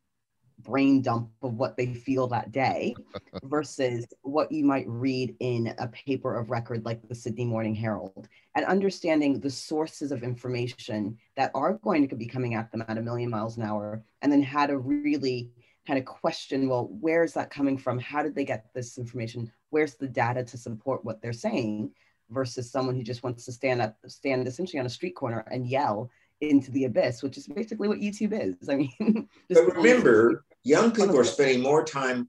brain 0.62 1.02
dump 1.02 1.30
of 1.42 1.54
what 1.54 1.76
they 1.76 1.94
feel 1.94 2.26
that 2.28 2.52
day 2.52 2.94
versus 3.44 4.06
what 4.22 4.50
you 4.52 4.64
might 4.64 4.86
read 4.88 5.34
in 5.40 5.74
a 5.78 5.88
paper 5.88 6.36
of 6.36 6.50
record 6.50 6.84
like 6.84 7.06
the 7.08 7.14
Sydney 7.14 7.44
Morning 7.44 7.74
Herald 7.74 8.28
and 8.54 8.64
understanding 8.66 9.40
the 9.40 9.50
sources 9.50 10.12
of 10.12 10.22
information 10.22 11.16
that 11.36 11.50
are 11.54 11.74
going 11.74 12.08
to 12.08 12.16
be 12.16 12.26
coming 12.26 12.54
at 12.54 12.70
them 12.70 12.84
at 12.86 12.98
a 12.98 13.02
million 13.02 13.30
miles 13.30 13.56
an 13.56 13.62
hour 13.62 14.02
and 14.22 14.30
then 14.30 14.42
how 14.42 14.66
to 14.66 14.78
really 14.78 15.50
kind 15.86 15.98
of 15.98 16.04
question 16.04 16.68
well 16.68 16.88
where 17.00 17.24
is 17.24 17.32
that 17.34 17.50
coming 17.50 17.78
from? 17.78 17.98
How 17.98 18.22
did 18.22 18.34
they 18.34 18.44
get 18.44 18.66
this 18.74 18.98
information? 18.98 19.50
Where's 19.70 19.94
the 19.94 20.08
data 20.08 20.44
to 20.44 20.58
support 20.58 21.04
what 21.04 21.22
they're 21.22 21.32
saying 21.32 21.92
versus 22.30 22.70
someone 22.70 22.94
who 22.96 23.02
just 23.02 23.22
wants 23.22 23.44
to 23.44 23.52
stand 23.52 23.82
up 23.82 23.96
stand 24.06 24.46
essentially 24.46 24.78
on 24.78 24.86
a 24.86 24.90
street 24.90 25.14
corner 25.14 25.44
and 25.50 25.66
yell 25.66 26.10
into 26.40 26.70
the 26.70 26.84
abyss, 26.84 27.22
which 27.22 27.36
is 27.36 27.46
basically 27.46 27.88
what 27.88 27.98
YouTube 27.98 28.32
is. 28.32 28.56
I 28.68 28.76
mean, 28.76 29.28
but 29.48 29.76
remember, 29.76 30.44
young 30.64 30.90
people 30.92 31.18
are 31.18 31.24
spending 31.24 31.62
more 31.62 31.84
time 31.84 32.28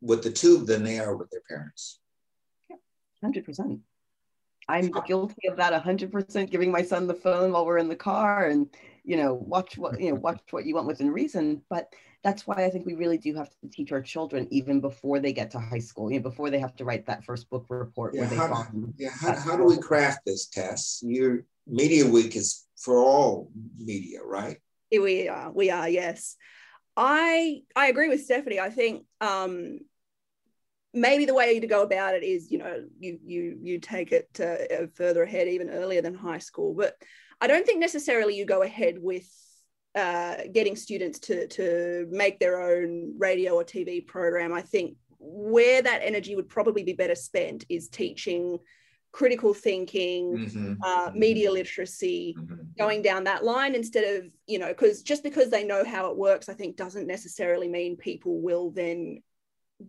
with 0.00 0.22
the 0.22 0.30
tube 0.30 0.66
than 0.66 0.84
they 0.84 0.98
are 0.98 1.16
with 1.16 1.30
their 1.30 1.42
parents. 1.48 1.98
Hundred 3.20 3.44
percent. 3.44 3.80
I'm 4.68 4.90
guilty 5.06 5.48
of 5.48 5.56
that. 5.56 5.72
hundred 5.82 6.12
percent. 6.12 6.50
Giving 6.50 6.70
my 6.70 6.82
son 6.82 7.06
the 7.06 7.14
phone 7.14 7.52
while 7.52 7.66
we're 7.66 7.78
in 7.78 7.88
the 7.88 7.96
car, 7.96 8.48
and 8.48 8.68
you 9.02 9.16
know, 9.16 9.34
watch 9.34 9.76
what 9.76 10.00
you 10.00 10.10
know, 10.10 10.14
watch 10.16 10.40
what 10.50 10.66
you 10.66 10.74
want 10.74 10.86
within 10.86 11.10
reason. 11.10 11.62
But 11.68 11.92
that's 12.22 12.46
why 12.46 12.64
I 12.64 12.70
think 12.70 12.84
we 12.86 12.94
really 12.94 13.18
do 13.18 13.34
have 13.34 13.48
to 13.48 13.68
teach 13.70 13.92
our 13.92 14.02
children 14.02 14.48
even 14.50 14.80
before 14.80 15.20
they 15.20 15.32
get 15.32 15.52
to 15.52 15.60
high 15.60 15.78
school, 15.78 16.10
you 16.10 16.18
know, 16.18 16.22
before 16.22 16.50
they 16.50 16.58
have 16.58 16.74
to 16.76 16.84
write 16.84 17.06
that 17.06 17.24
first 17.24 17.48
book 17.48 17.66
report. 17.68 18.14
Yeah, 18.14 18.26
how, 18.26 18.66
yeah, 18.96 19.10
how, 19.10 19.34
how 19.34 19.56
do 19.56 19.64
we 19.64 19.78
craft 19.78 20.20
this 20.26 20.46
Tess? 20.48 21.00
Your 21.04 21.44
Mediaweek 21.70 22.34
is 22.34 22.66
for 22.76 22.98
all 22.98 23.50
media, 23.78 24.20
right? 24.24 24.58
We 24.90 25.28
are. 25.28 25.52
We 25.52 25.70
are. 25.70 25.88
Yes. 25.88 26.36
I 26.96 27.60
I 27.76 27.86
agree 27.86 28.08
with 28.08 28.24
Stephanie. 28.24 28.58
I 28.58 28.70
think 28.70 29.04
um, 29.20 29.78
maybe 30.92 31.26
the 31.26 31.34
way 31.34 31.60
to 31.60 31.66
go 31.66 31.82
about 31.82 32.14
it 32.14 32.24
is, 32.24 32.50
you 32.50 32.58
know, 32.58 32.84
you 32.98 33.18
you 33.24 33.58
you 33.62 33.78
take 33.78 34.10
it 34.10 34.28
uh, 34.40 34.86
further 34.96 35.22
ahead, 35.22 35.46
even 35.46 35.70
earlier 35.70 36.02
than 36.02 36.14
high 36.14 36.38
school. 36.38 36.74
But 36.74 36.96
I 37.40 37.46
don't 37.46 37.64
think 37.64 37.78
necessarily 37.78 38.36
you 38.36 38.44
go 38.44 38.62
ahead 38.62 38.96
with 38.98 39.28
uh, 39.98 40.36
getting 40.52 40.76
students 40.76 41.18
to 41.18 41.48
to 41.48 42.06
make 42.10 42.38
their 42.38 42.60
own 42.60 43.14
radio 43.18 43.54
or 43.54 43.64
TV 43.64 44.06
program. 44.06 44.52
I 44.52 44.62
think 44.62 44.96
where 45.18 45.82
that 45.82 46.02
energy 46.04 46.36
would 46.36 46.48
probably 46.48 46.84
be 46.84 46.92
better 46.92 47.16
spent 47.16 47.64
is 47.68 47.88
teaching 47.88 48.58
critical 49.10 49.54
thinking, 49.54 50.36
mm-hmm. 50.36 50.74
uh, 50.82 51.10
media 51.14 51.50
literacy, 51.50 52.36
mm-hmm. 52.38 52.62
going 52.78 53.02
down 53.02 53.24
that 53.24 53.42
line 53.42 53.74
instead 53.74 54.04
of, 54.16 54.30
you 54.46 54.58
know, 54.58 54.68
because 54.68 55.02
just 55.02 55.22
because 55.22 55.50
they 55.50 55.64
know 55.64 55.84
how 55.84 56.10
it 56.10 56.16
works, 56.16 56.48
I 56.48 56.54
think 56.54 56.76
doesn't 56.76 57.06
necessarily 57.06 57.68
mean 57.68 57.96
people 57.96 58.40
will 58.40 58.70
then 58.70 59.22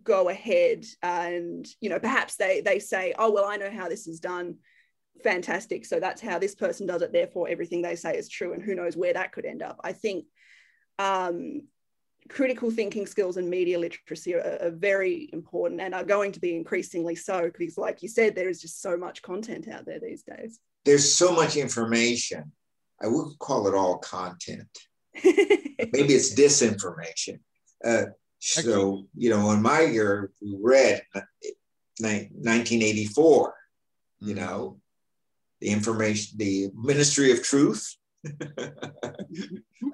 go 0.02 0.28
ahead 0.28 0.84
and, 1.02 1.66
you 1.80 1.90
know, 1.90 2.00
perhaps 2.00 2.36
they 2.36 2.60
they 2.60 2.78
say, 2.80 3.14
oh, 3.18 3.30
well, 3.30 3.44
I 3.44 3.56
know 3.56 3.70
how 3.70 3.88
this 3.88 4.08
is 4.08 4.18
done. 4.20 4.56
Fantastic. 5.22 5.84
So 5.84 6.00
that's 6.00 6.20
how 6.20 6.38
this 6.38 6.54
person 6.54 6.86
does 6.86 7.02
it. 7.02 7.12
Therefore, 7.12 7.48
everything 7.48 7.82
they 7.82 7.96
say 7.96 8.16
is 8.16 8.28
true. 8.28 8.52
And 8.52 8.62
who 8.62 8.74
knows 8.74 8.96
where 8.96 9.12
that 9.12 9.32
could 9.32 9.44
end 9.44 9.62
up. 9.62 9.78
I 9.84 9.92
think 9.92 10.24
um, 10.98 11.62
critical 12.28 12.70
thinking 12.70 13.06
skills 13.06 13.36
and 13.36 13.48
media 13.48 13.78
literacy 13.78 14.34
are, 14.34 14.58
are, 14.60 14.70
very 14.70 15.30
important 15.32 15.80
and 15.80 15.94
are 15.94 16.04
going 16.04 16.32
to 16.32 16.40
be 16.40 16.54
increasingly 16.54 17.14
so 17.14 17.50
because 17.58 17.78
like 17.78 18.02
you 18.02 18.08
said 18.08 18.34
there 18.34 18.48
is 18.48 18.60
just 18.60 18.82
so 18.82 18.96
much 18.96 19.22
content 19.22 19.68
out 19.68 19.86
there 19.86 19.98
these 19.98 20.22
days 20.22 20.60
there's 20.84 21.14
so 21.14 21.32
much 21.32 21.56
information 21.56 22.52
i 23.02 23.06
would 23.06 23.38
call 23.38 23.66
it 23.66 23.74
all 23.74 23.98
content 23.98 24.68
maybe 25.24 26.14
it's 26.14 26.34
disinformation 26.34 27.40
uh, 27.84 28.04
so 28.38 29.06
you 29.16 29.30
know 29.30 29.50
in 29.50 29.62
my 29.62 29.80
year 29.80 30.30
we 30.40 30.56
read 30.60 31.02
1984 31.12 33.54
you 34.20 34.34
mm-hmm. 34.34 34.44
know 34.44 34.79
the 35.60 35.68
information 35.68 36.38
the 36.38 36.68
ministry 36.74 37.32
of 37.32 37.42
truth. 37.42 37.96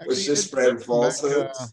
Was 0.07 0.27
just 0.27 0.49
spread 0.49 0.83
falsehoods 0.83 1.61
uh, 1.61 1.67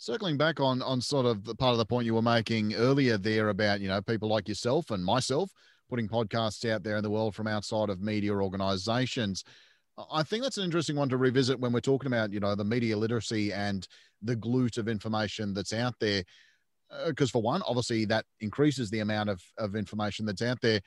circling 0.00 0.38
back 0.38 0.58
on 0.60 0.80
on 0.82 1.00
sort 1.00 1.26
of 1.26 1.44
the 1.44 1.54
part 1.54 1.72
of 1.72 1.78
the 1.78 1.84
point 1.84 2.06
you 2.06 2.14
were 2.14 2.22
making 2.22 2.74
earlier 2.74 3.18
there 3.18 3.50
about 3.50 3.80
you 3.80 3.88
know 3.88 4.00
people 4.00 4.28
like 4.28 4.48
yourself 4.48 4.90
and 4.90 5.04
myself 5.04 5.52
putting 5.90 6.08
podcasts 6.08 6.68
out 6.68 6.82
there 6.82 6.96
in 6.96 7.02
the 7.02 7.10
world 7.10 7.34
from 7.34 7.46
outside 7.46 7.90
of 7.90 8.00
media 8.00 8.32
organizations. 8.32 9.44
I 10.10 10.22
think 10.22 10.42
that's 10.42 10.56
an 10.56 10.64
interesting 10.64 10.96
one 10.96 11.10
to 11.10 11.18
revisit 11.18 11.60
when 11.60 11.72
we're 11.72 11.80
talking 11.80 12.06
about 12.06 12.32
you 12.32 12.40
know 12.40 12.54
the 12.54 12.64
media 12.64 12.96
literacy 12.96 13.52
and 13.52 13.86
the 14.22 14.36
glut 14.36 14.78
of 14.78 14.88
information 14.88 15.52
that's 15.52 15.74
out 15.74 15.94
there. 16.00 16.24
Because 17.06 17.28
uh, 17.28 17.32
for 17.32 17.42
one 17.42 17.62
obviously 17.66 18.06
that 18.06 18.24
increases 18.40 18.90
the 18.90 19.00
amount 19.00 19.28
of, 19.28 19.42
of 19.58 19.76
information 19.76 20.24
that's 20.24 20.42
out 20.42 20.60
there 20.62 20.80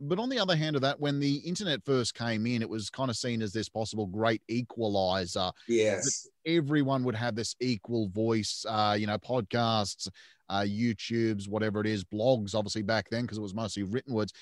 but 0.00 0.18
on 0.18 0.28
the 0.28 0.38
other 0.38 0.56
hand 0.56 0.76
of 0.76 0.82
that, 0.82 0.98
when 0.98 1.20
the 1.20 1.36
internet 1.36 1.84
first 1.84 2.14
came 2.14 2.46
in, 2.46 2.62
it 2.62 2.68
was 2.68 2.88
kind 2.88 3.10
of 3.10 3.16
seen 3.16 3.42
as 3.42 3.52
this 3.52 3.68
possible 3.68 4.06
great 4.06 4.42
equalizer. 4.48 5.50
Yes. 5.68 6.26
Everyone 6.46 7.04
would 7.04 7.14
have 7.14 7.34
this 7.34 7.54
equal 7.60 8.08
voice, 8.08 8.64
uh, 8.68 8.96
you 8.98 9.06
know, 9.06 9.18
podcasts, 9.18 10.08
uh, 10.48 10.62
YouTubes, 10.62 11.48
whatever 11.48 11.80
it 11.80 11.86
is, 11.86 12.02
blogs, 12.02 12.54
obviously 12.54 12.82
back 12.82 13.10
then, 13.10 13.22
because 13.22 13.38
it 13.38 13.42
was 13.42 13.54
mostly 13.54 13.82
written 13.82 14.14
words. 14.14 14.32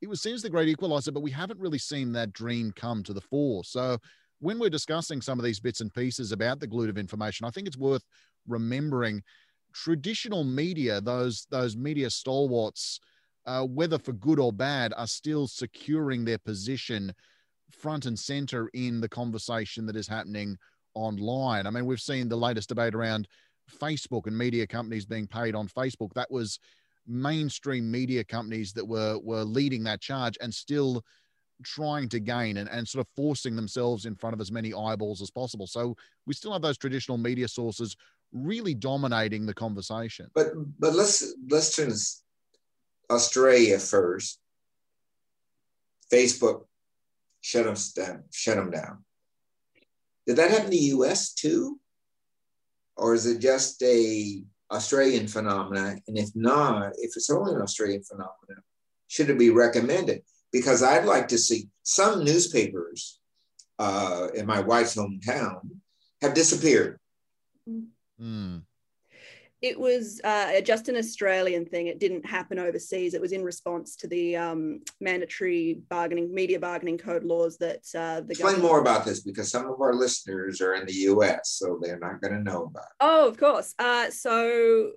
It 0.00 0.08
was 0.08 0.22
seen 0.22 0.34
as 0.34 0.42
the 0.42 0.50
great 0.50 0.68
equalizer, 0.68 1.10
but 1.10 1.22
we 1.22 1.32
haven't 1.32 1.58
really 1.58 1.78
seen 1.78 2.12
that 2.12 2.32
dream 2.32 2.72
come 2.76 3.02
to 3.02 3.12
the 3.12 3.20
fore. 3.20 3.64
So 3.64 3.98
when 4.38 4.60
we're 4.60 4.70
discussing 4.70 5.20
some 5.20 5.40
of 5.40 5.44
these 5.44 5.58
bits 5.58 5.80
and 5.80 5.92
pieces 5.92 6.30
about 6.30 6.60
the 6.60 6.68
glut 6.68 6.88
of 6.88 6.96
information, 6.96 7.44
I 7.44 7.50
think 7.50 7.66
it's 7.66 7.76
worth 7.76 8.04
remembering 8.46 9.22
traditional 9.72 10.44
media, 10.44 11.00
those 11.00 11.46
those 11.50 11.76
media 11.76 12.08
stalwarts 12.08 13.00
uh, 13.48 13.64
whether 13.64 13.98
for 13.98 14.12
good 14.12 14.38
or 14.38 14.52
bad, 14.52 14.92
are 14.96 15.06
still 15.06 15.48
securing 15.48 16.24
their 16.24 16.36
position 16.36 17.14
front 17.70 18.04
and 18.04 18.18
center 18.18 18.68
in 18.74 19.00
the 19.00 19.08
conversation 19.08 19.86
that 19.86 19.96
is 19.96 20.06
happening 20.06 20.56
online. 20.94 21.66
I 21.66 21.70
mean, 21.70 21.86
we've 21.86 22.00
seen 22.00 22.28
the 22.28 22.36
latest 22.36 22.68
debate 22.68 22.94
around 22.94 23.26
Facebook 23.80 24.26
and 24.26 24.36
media 24.36 24.66
companies 24.66 25.06
being 25.06 25.26
paid 25.26 25.54
on 25.54 25.66
Facebook. 25.66 26.12
That 26.12 26.30
was 26.30 26.58
mainstream 27.06 27.90
media 27.90 28.22
companies 28.22 28.74
that 28.74 28.86
were 28.86 29.18
were 29.18 29.44
leading 29.44 29.82
that 29.84 30.02
charge 30.02 30.36
and 30.42 30.52
still 30.52 31.02
trying 31.64 32.08
to 32.10 32.20
gain 32.20 32.58
and, 32.58 32.68
and 32.68 32.86
sort 32.86 33.00
of 33.00 33.08
forcing 33.16 33.56
themselves 33.56 34.04
in 34.04 34.14
front 34.14 34.34
of 34.34 34.40
as 34.42 34.52
many 34.52 34.74
eyeballs 34.74 35.22
as 35.22 35.30
possible. 35.30 35.66
So 35.66 35.96
we 36.26 36.34
still 36.34 36.52
have 36.52 36.62
those 36.62 36.76
traditional 36.76 37.16
media 37.16 37.48
sources 37.48 37.96
really 38.30 38.74
dominating 38.74 39.46
the 39.46 39.54
conversation. 39.54 40.26
But 40.34 40.48
but 40.78 40.94
let's 40.94 41.34
let's 41.48 41.74
turn 41.74 41.88
this 41.88 42.24
Australia 43.10 43.78
first. 43.78 44.40
Facebook 46.12 46.66
shut 47.40 47.64
them 47.64 47.76
down. 47.94 48.24
Shut 48.32 48.56
them 48.56 48.70
down. 48.70 49.04
Did 50.26 50.36
that 50.36 50.50
happen 50.50 50.66
in 50.66 50.70
the 50.70 50.76
U.S. 50.96 51.32
too, 51.32 51.80
or 52.96 53.14
is 53.14 53.26
it 53.26 53.40
just 53.40 53.82
a 53.82 54.42
Australian 54.70 55.26
phenomenon? 55.26 56.02
And 56.06 56.18
if 56.18 56.30
not, 56.34 56.92
if 56.98 57.16
it's 57.16 57.30
only 57.30 57.54
an 57.54 57.62
Australian 57.62 58.02
phenomenon, 58.02 58.62
should 59.06 59.30
it 59.30 59.38
be 59.38 59.50
recommended? 59.50 60.22
Because 60.52 60.82
I'd 60.82 61.06
like 61.06 61.28
to 61.28 61.38
see 61.38 61.68
some 61.82 62.24
newspapers 62.24 63.20
uh, 63.78 64.28
in 64.34 64.44
my 64.44 64.60
wife's 64.60 64.96
hometown 64.96 65.60
have 66.20 66.34
disappeared. 66.34 66.98
Mm 68.20 68.62
it 69.60 69.78
was 69.78 70.20
uh, 70.22 70.60
just 70.60 70.88
an 70.88 70.96
Australian 70.96 71.66
thing. 71.66 71.88
It 71.88 71.98
didn't 71.98 72.24
happen 72.24 72.58
overseas. 72.58 73.14
It 73.14 73.20
was 73.20 73.32
in 73.32 73.42
response 73.42 73.96
to 73.96 74.06
the 74.06 74.36
um, 74.36 74.80
mandatory 75.00 75.80
bargaining, 75.88 76.32
media 76.32 76.60
bargaining 76.60 76.98
code 76.98 77.24
laws 77.24 77.58
that 77.58 77.82
uh, 77.94 78.20
the 78.20 78.30
explain 78.30 78.60
more 78.60 78.80
about 78.80 79.04
this 79.04 79.20
because 79.20 79.50
some 79.50 79.66
of 79.66 79.80
our 79.80 79.94
listeners 79.94 80.60
are 80.60 80.74
in 80.74 80.86
the 80.86 80.92
U.S., 80.92 81.50
so 81.58 81.78
they're 81.82 81.98
not 81.98 82.20
going 82.20 82.34
to 82.34 82.42
know 82.42 82.64
about. 82.64 82.84
It. 82.84 82.96
Oh, 83.00 83.26
of 83.26 83.36
course. 83.36 83.74
Uh, 83.78 84.10
so 84.10 84.92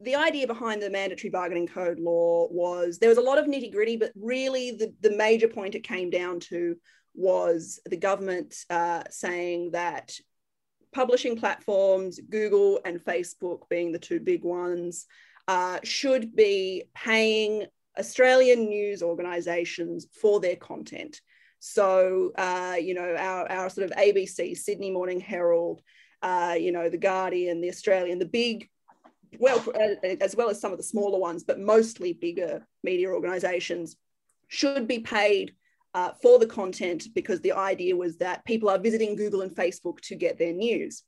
the 0.00 0.14
idea 0.14 0.46
behind 0.46 0.80
the 0.80 0.90
mandatory 0.90 1.30
bargaining 1.30 1.66
code 1.66 1.98
law 1.98 2.48
was 2.50 2.98
there 2.98 3.08
was 3.08 3.18
a 3.18 3.22
lot 3.22 3.38
of 3.38 3.46
nitty 3.46 3.72
gritty, 3.72 3.96
but 3.96 4.12
really 4.14 4.70
the, 4.72 4.94
the 5.02 5.16
major 5.16 5.48
point 5.48 5.74
it 5.74 5.82
came 5.82 6.08
down 6.08 6.40
to 6.40 6.76
was 7.14 7.80
the 7.86 7.96
government 7.96 8.54
uh, 8.70 9.02
saying 9.10 9.70
that 9.72 10.12
publishing 10.92 11.36
platforms, 11.36 12.20
Google 12.30 12.80
and 12.84 13.04
Facebook 13.04 13.68
being 13.68 13.92
the 13.92 13.98
two 13.98 14.20
big 14.20 14.44
ones, 14.44 15.06
uh, 15.48 15.78
should 15.84 16.34
be 16.34 16.84
paying 16.94 17.66
Australian 17.98 18.66
news 18.66 19.02
organisations 19.02 20.06
for 20.20 20.40
their 20.40 20.56
content. 20.56 21.20
So, 21.58 22.32
uh, 22.36 22.76
you 22.80 22.94
know, 22.94 23.14
our, 23.16 23.50
our 23.50 23.70
sort 23.70 23.90
of 23.90 23.96
ABC, 23.96 24.56
Sydney 24.56 24.90
Morning 24.90 25.20
Herald, 25.20 25.80
uh, 26.22 26.56
you 26.58 26.72
know, 26.72 26.88
The 26.88 26.98
Guardian, 26.98 27.60
The 27.60 27.70
Australian, 27.70 28.18
the 28.18 28.26
big, 28.26 28.68
well, 29.38 29.64
uh, 29.74 30.16
as 30.20 30.36
well 30.36 30.50
as 30.50 30.60
some 30.60 30.72
of 30.72 30.78
the 30.78 30.84
smaller 30.84 31.18
ones, 31.18 31.44
but 31.44 31.58
mostly 31.58 32.12
bigger 32.12 32.66
media 32.82 33.08
organisations 33.08 33.96
should 34.48 34.86
be 34.86 35.00
paid 35.00 35.54
uh, 35.96 36.12
for 36.20 36.38
the 36.38 36.46
content 36.46 37.08
because 37.14 37.40
the 37.40 37.52
idea 37.52 37.96
was 37.96 38.18
that 38.18 38.44
people 38.44 38.68
are 38.68 38.78
visiting 38.78 39.16
Google 39.16 39.40
and 39.40 39.50
Facebook 39.50 39.98
to 40.02 40.14
get 40.14 40.38
their 40.38 40.52
news. 40.52 41.02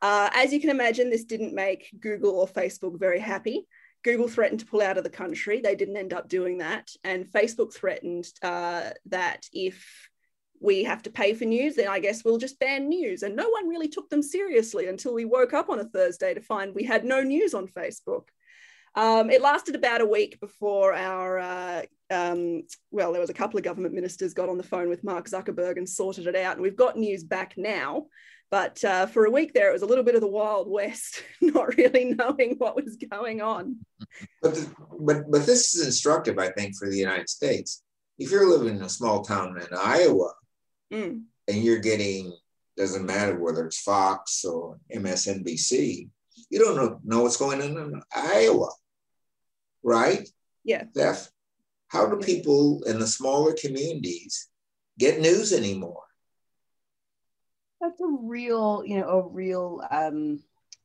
Uh, 0.00 0.30
as 0.32 0.54
you 0.54 0.58
can 0.58 0.70
imagine, 0.70 1.10
this 1.10 1.24
didn't 1.24 1.54
make 1.54 1.90
Google 2.00 2.30
or 2.40 2.48
Facebook 2.48 2.98
very 2.98 3.20
happy. 3.20 3.66
Google 4.02 4.28
threatened 4.28 4.60
to 4.60 4.66
pull 4.66 4.80
out 4.80 4.96
of 4.96 5.04
the 5.04 5.10
country. 5.10 5.60
They 5.60 5.74
didn't 5.74 5.98
end 5.98 6.14
up 6.14 6.30
doing 6.30 6.58
that. 6.58 6.88
And 7.04 7.30
Facebook 7.30 7.74
threatened 7.74 8.26
uh, 8.42 8.90
that 9.06 9.46
if 9.52 10.08
we 10.60 10.84
have 10.84 11.02
to 11.02 11.10
pay 11.10 11.34
for 11.34 11.44
news, 11.44 11.76
then 11.76 11.88
I 11.88 11.98
guess 11.98 12.24
we'll 12.24 12.38
just 12.38 12.58
ban 12.58 12.88
news. 12.88 13.22
And 13.22 13.36
no 13.36 13.50
one 13.50 13.68
really 13.68 13.88
took 13.88 14.08
them 14.08 14.22
seriously 14.22 14.86
until 14.86 15.12
we 15.12 15.26
woke 15.26 15.52
up 15.52 15.68
on 15.68 15.78
a 15.78 15.84
Thursday 15.84 16.32
to 16.32 16.40
find 16.40 16.74
we 16.74 16.84
had 16.84 17.04
no 17.04 17.22
news 17.22 17.52
on 17.52 17.66
Facebook. 17.66 18.28
Um, 18.94 19.30
it 19.30 19.40
lasted 19.40 19.74
about 19.74 20.02
a 20.02 20.06
week 20.06 20.38
before 20.40 20.92
our 20.92 21.38
uh, 21.38 21.82
um, 22.12 22.64
well, 22.90 23.12
there 23.12 23.20
was 23.20 23.30
a 23.30 23.34
couple 23.34 23.58
of 23.58 23.64
government 23.64 23.94
ministers 23.94 24.34
got 24.34 24.48
on 24.48 24.58
the 24.58 24.62
phone 24.62 24.88
with 24.88 25.04
Mark 25.04 25.28
Zuckerberg 25.28 25.78
and 25.78 25.88
sorted 25.88 26.26
it 26.26 26.36
out. 26.36 26.54
And 26.54 26.62
we've 26.62 26.76
got 26.76 26.96
news 26.96 27.24
back 27.24 27.54
now. 27.56 28.06
But 28.50 28.84
uh, 28.84 29.06
for 29.06 29.24
a 29.24 29.30
week 29.30 29.54
there, 29.54 29.70
it 29.70 29.72
was 29.72 29.80
a 29.80 29.86
little 29.86 30.04
bit 30.04 30.14
of 30.14 30.20
the 30.20 30.26
Wild 30.26 30.70
West, 30.70 31.24
not 31.40 31.76
really 31.76 32.14
knowing 32.14 32.56
what 32.58 32.76
was 32.76 32.96
going 32.96 33.40
on. 33.40 33.78
But, 34.42 34.54
the, 34.54 34.70
but, 35.00 35.30
but 35.30 35.46
this 35.46 35.74
is 35.74 35.86
instructive, 35.86 36.38
I 36.38 36.50
think, 36.50 36.76
for 36.76 36.90
the 36.90 36.98
United 36.98 37.30
States. 37.30 37.82
If 38.18 38.30
you're 38.30 38.48
living 38.48 38.76
in 38.76 38.82
a 38.82 38.90
small 38.90 39.22
town 39.22 39.58
in 39.58 39.66
Iowa 39.76 40.32
mm. 40.92 41.22
and 41.48 41.64
you're 41.64 41.78
getting, 41.78 42.36
doesn't 42.76 43.06
matter 43.06 43.38
whether 43.38 43.64
it's 43.64 43.80
Fox 43.80 44.44
or 44.44 44.78
MSNBC, 44.94 46.10
you 46.50 46.58
don't 46.58 46.76
know, 46.76 47.00
know 47.04 47.22
what's 47.22 47.38
going 47.38 47.62
on 47.62 47.70
in 47.70 48.02
Iowa, 48.14 48.68
right? 49.82 50.28
Yeah. 50.64 50.84
Steph, 50.92 51.30
how 51.88 52.06
do 52.06 52.16
people 52.24 52.82
in 52.84 52.98
the 52.98 53.06
smaller 53.06 53.54
communities 53.60 54.48
get 54.98 55.20
news 55.20 55.52
anymore? 55.52 56.02
That's 57.80 58.00
a 58.00 58.16
real, 58.20 58.82
you 58.86 59.00
know, 59.00 59.08
a 59.08 59.28
real 59.28 59.82
um, 59.90 60.40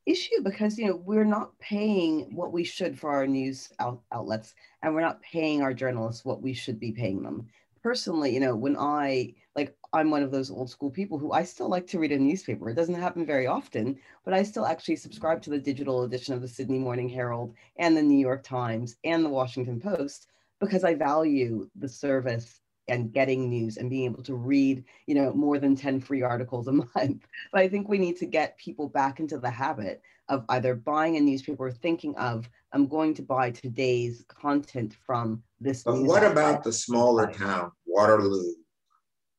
issue 0.08 0.42
because 0.42 0.80
you 0.80 0.88
know 0.88 0.96
we're 0.96 1.26
not 1.26 1.58
paying 1.60 2.36
what 2.36 2.52
we 2.52 2.64
should 2.64 2.98
for 2.98 3.12
our 3.12 3.28
news 3.28 3.70
out- 3.80 4.02
outlets, 4.12 4.56
and 4.82 4.96
we're 4.96 5.02
not 5.02 5.22
paying 5.22 5.62
our 5.62 5.74
journalists 5.74 6.26
what 6.26 6.42
we 6.42 6.54
should 6.54 6.80
be 6.80 6.92
paying 6.92 7.22
them. 7.22 7.48
Personally, 7.82 8.34
you 8.34 8.40
know, 8.40 8.56
when 8.56 8.76
I 8.78 9.34
like, 9.56 9.76
I'm 9.94 10.12
one 10.12 10.24
of 10.24 10.32
those 10.32 10.52
old 10.52 10.70
school 10.70 10.92
people 10.92 11.18
who 11.18 11.32
I 11.32 11.44
still 11.44 11.70
like 11.70 11.88
to 11.88 12.00
read 12.00 12.12
a 12.12 12.18
newspaper. 12.18 12.70
It 12.70 12.76
doesn't 12.76 12.96
happen 12.96 13.26
very 13.26 13.48
often, 13.48 13.98
but 14.26 14.34
I 14.34 14.44
still 14.44 14.66
actually 14.66 14.98
subscribe 14.98 15.42
to 15.44 15.50
the 15.50 15.60
digital 15.60 16.04
edition 16.04 16.34
of 16.34 16.42
the 16.42 16.48
Sydney 16.48 16.80
Morning 16.80 17.10
Herald 17.10 17.54
and 17.78 17.96
the 17.96 18.02
New 18.02 18.20
York 18.20 18.44
Times 18.44 18.98
and 19.04 19.24
the 19.24 19.30
Washington 19.30 19.80
Post 19.80 20.28
because 20.60 20.84
I 20.84 20.96
value 20.96 21.70
the 21.76 21.90
service 21.90 22.62
and 22.88 23.12
getting 23.12 23.50
news 23.50 23.78
and 23.78 23.89
being 23.89 24.06
able 24.06 24.23
to 24.23 24.36
read, 24.36 24.84
you 25.06 25.15
know, 25.15 25.34
more 25.34 25.60
than 25.60 25.76
10 25.76 26.00
free 26.00 26.21
articles 26.21 26.67
a 26.67 26.71
month. 26.95 27.28
But 27.52 27.62
I 27.62 27.67
think 27.67 27.88
we 27.88 27.97
need 27.97 28.17
to 28.17 28.26
get 28.26 28.58
people 28.58 28.88
back 28.88 29.19
into 29.19 29.38
the 29.38 29.50
habit 29.50 30.02
of 30.30 30.45
either 30.50 30.76
buying 30.76 31.17
a 31.17 31.21
newspaper 31.21 31.67
or 31.67 31.71
thinking 31.71 32.15
of, 32.17 32.50
I'm 32.73 32.88
going 32.88 33.13
to 33.15 33.21
buy 33.21 33.52
today's 33.52 34.26
content 34.28 34.95
from 35.06 35.43
this. 35.60 35.84
But 35.84 36.02
what 36.02 36.23
about 36.23 36.63
the 36.63 36.73
smaller 36.73 37.32
town, 37.32 37.71
Waterloo, 37.86 38.54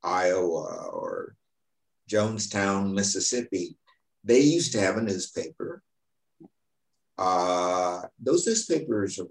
Iowa, 0.03 0.89
or 0.93 1.37
Jonestown, 2.11 2.95
Mississippi? 2.95 3.77
They 4.25 4.41
used 4.41 4.73
to 4.73 4.81
have 4.81 4.97
a 4.97 5.03
newspaper. 5.03 5.83
Uh, 7.19 8.03
those 8.19 8.47
newspapers 8.47 9.19
are 9.19 9.27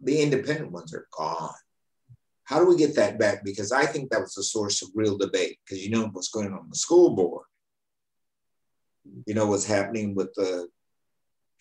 the 0.00 0.20
independent 0.20 0.72
ones 0.72 0.92
are 0.92 1.08
gone. 1.10 1.54
How 2.46 2.60
do 2.60 2.66
we 2.66 2.76
get 2.76 2.94
that 2.94 3.18
back? 3.18 3.44
Because 3.44 3.72
I 3.72 3.86
think 3.86 4.10
that 4.10 4.20
was 4.20 4.34
the 4.34 4.42
source 4.42 4.80
of 4.80 4.88
real 4.94 5.18
debate 5.18 5.58
because 5.64 5.84
you 5.84 5.90
know 5.90 6.08
what's 6.12 6.28
going 6.28 6.52
on 6.52 6.60
in 6.60 6.70
the 6.70 6.76
school 6.76 7.14
board. 7.14 7.44
You 9.26 9.34
know 9.34 9.46
what's 9.46 9.66
happening 9.66 10.14
with 10.14 10.32
the 10.34 10.68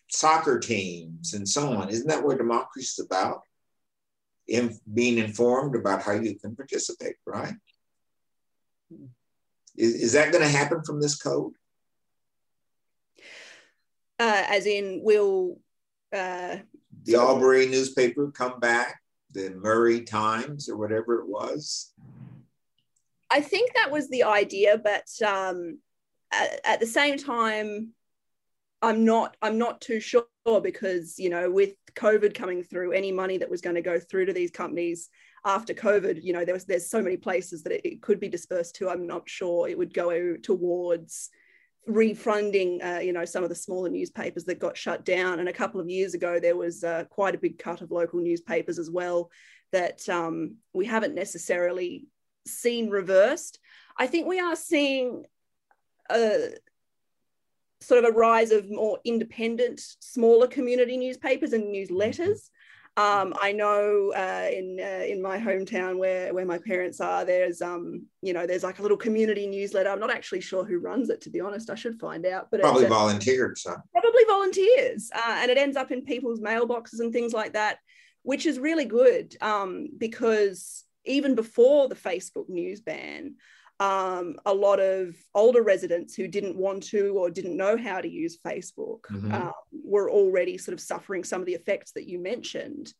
soccer 0.09 0.59
teams 0.59 1.33
and 1.33 1.49
so 1.49 1.73
on. 1.73 1.89
Isn't 1.89 2.07
that 2.07 2.23
what 2.23 2.37
democracy 2.37 3.01
is 3.01 3.05
about? 3.05 3.41
In 4.47 4.77
being 4.93 5.17
informed 5.17 5.75
about 5.75 6.03
how 6.03 6.11
you 6.11 6.37
can 6.37 6.55
participate, 6.55 7.15
right? 7.25 7.55
Is, 9.75 9.95
is 9.95 10.13
that 10.13 10.31
going 10.31 10.43
to 10.43 10.49
happen 10.49 10.83
from 10.83 11.01
this 11.01 11.15
code? 11.15 11.53
Uh, 14.19 14.43
as 14.47 14.67
in, 14.67 15.01
will 15.03 15.57
uh, 16.13 16.57
the 17.03 17.15
Albury 17.15 17.65
newspaper 17.65 18.31
come 18.31 18.59
back, 18.59 19.01
the 19.35 19.51
Murray 19.51 20.01
Times 20.01 20.69
or 20.69 20.77
whatever 20.77 21.19
it 21.19 21.27
was? 21.27 21.93
I 23.29 23.41
think 23.41 23.73
that 23.73 23.91
was 23.91 24.09
the 24.09 24.23
idea, 24.23 24.77
but 24.77 25.07
um, 25.25 25.79
at, 26.31 26.61
at 26.63 26.79
the 26.79 26.85
same 26.85 27.17
time, 27.17 27.89
I'm 28.81 29.03
not 29.03 29.35
I'm 29.41 29.57
not 29.57 29.81
too 29.81 29.99
sure 29.99 30.25
because 30.61 31.17
you 31.17 31.29
know 31.29 31.49
with 31.51 31.73
COVID 31.95 32.33
coming 32.33 32.63
through, 32.63 32.91
any 32.91 33.11
money 33.11 33.37
that 33.37 33.49
was 33.49 33.61
going 33.61 33.75
to 33.75 33.81
go 33.81 33.99
through 33.99 34.25
to 34.25 34.33
these 34.33 34.51
companies 34.51 35.09
after 35.43 35.73
COVID, 35.73 36.23
you 36.23 36.33
know 36.33 36.45
there 36.45 36.53
was 36.53 36.65
there's 36.65 36.89
so 36.89 37.01
many 37.01 37.17
places 37.17 37.63
that 37.63 37.73
it, 37.73 37.81
it 37.85 38.01
could 38.01 38.19
be 38.19 38.29
dispersed 38.29 38.75
to. 38.75 38.89
I'm 38.89 39.07
not 39.07 39.27
sure 39.27 39.67
it 39.67 39.77
would 39.77 39.93
go 39.93 40.35
towards 40.37 41.29
refunding, 41.87 42.81
uh, 42.81 42.99
you 43.01 43.13
know, 43.13 43.25
some 43.25 43.43
of 43.43 43.49
the 43.49 43.55
smaller 43.55 43.89
newspapers 43.89 44.45
that 44.45 44.59
got 44.59 44.77
shut 44.77 45.05
down. 45.05 45.39
And 45.39 45.49
a 45.49 45.53
couple 45.53 45.79
of 45.79 45.89
years 45.89 46.13
ago, 46.13 46.39
there 46.39 46.55
was 46.55 46.83
uh, 46.83 47.05
quite 47.09 47.35
a 47.35 47.39
big 47.39 47.59
cut 47.59 47.81
of 47.81 47.91
local 47.91 48.19
newspapers 48.19 48.79
as 48.79 48.89
well 48.89 49.29
that 49.71 50.07
um, 50.09 50.55
we 50.73 50.85
haven't 50.85 51.15
necessarily 51.15 52.07
seen 52.47 52.89
reversed. 52.89 53.59
I 53.97 54.07
think 54.07 54.27
we 54.27 54.39
are 54.39 54.55
seeing 54.55 55.25
a 56.09 56.49
sort 57.81 58.03
of 58.03 58.09
a 58.09 58.17
rise 58.17 58.51
of 58.51 58.69
more 58.69 58.99
independent, 59.03 59.79
smaller 59.99 60.47
community 60.47 60.97
newspapers 60.97 61.53
and 61.53 61.65
newsletters. 61.65 62.49
Um, 62.97 63.33
I 63.41 63.51
know 63.51 64.13
uh, 64.15 64.47
in 64.49 64.79
uh, 64.79 65.03
in 65.05 65.21
my 65.21 65.37
hometown 65.37 65.97
where 65.97 66.33
where 66.33 66.45
my 66.45 66.57
parents 66.57 67.01
are, 67.01 67.25
there's 67.25 67.61
um 67.61 68.05
you 68.21 68.31
know 68.31 68.47
there's 68.47 68.63
like 68.63 68.79
a 68.79 68.81
little 68.81 68.95
community 68.95 69.47
newsletter. 69.47 69.89
I'm 69.89 69.99
not 69.99 70.11
actually 70.11 70.39
sure 70.39 70.63
who 70.63 70.79
runs 70.79 71.09
it 71.09 71.19
to 71.21 71.29
be 71.29 71.41
honest. 71.41 71.69
I 71.69 71.75
should 71.75 71.99
find 71.99 72.25
out. 72.25 72.47
But 72.51 72.61
probably 72.61 72.85
volunteers. 72.85 73.67
Probably 73.91 74.23
volunteers, 74.27 75.11
uh, 75.13 75.39
and 75.41 75.51
it 75.51 75.57
ends 75.57 75.75
up 75.75 75.91
in 75.91 76.03
people's 76.03 76.39
mailboxes 76.39 77.01
and 77.01 77.11
things 77.11 77.33
like 77.33 77.53
that, 77.53 77.79
which 78.23 78.45
is 78.45 78.59
really 78.59 78.85
good 78.85 79.35
um, 79.41 79.89
because 79.97 80.85
even 81.03 81.35
before 81.35 81.89
the 81.89 81.95
Facebook 81.95 82.47
news 82.47 82.79
ban, 82.79 83.35
um, 83.79 84.35
a 84.45 84.53
lot 84.53 84.79
of 84.79 85.15
older 85.33 85.61
residents 85.61 86.15
who 86.15 86.27
didn't 86.27 86.55
want 86.55 86.83
to 86.83 87.17
or 87.17 87.29
didn't 87.29 87.57
know 87.57 87.77
how 87.77 87.99
to 87.99 88.09
use 88.09 88.39
Facebook 88.45 89.01
mm-hmm. 89.11 89.33
um, 89.33 89.51
were 89.83 90.09
already 90.09 90.57
sort 90.57 90.73
of 90.73 90.79
suffering 90.79 91.23
some 91.23 91.41
of 91.41 91.45
the 91.45 91.55
effects 91.55 91.91
that 91.93 92.07
you 92.07 92.19
mentioned 92.19 92.93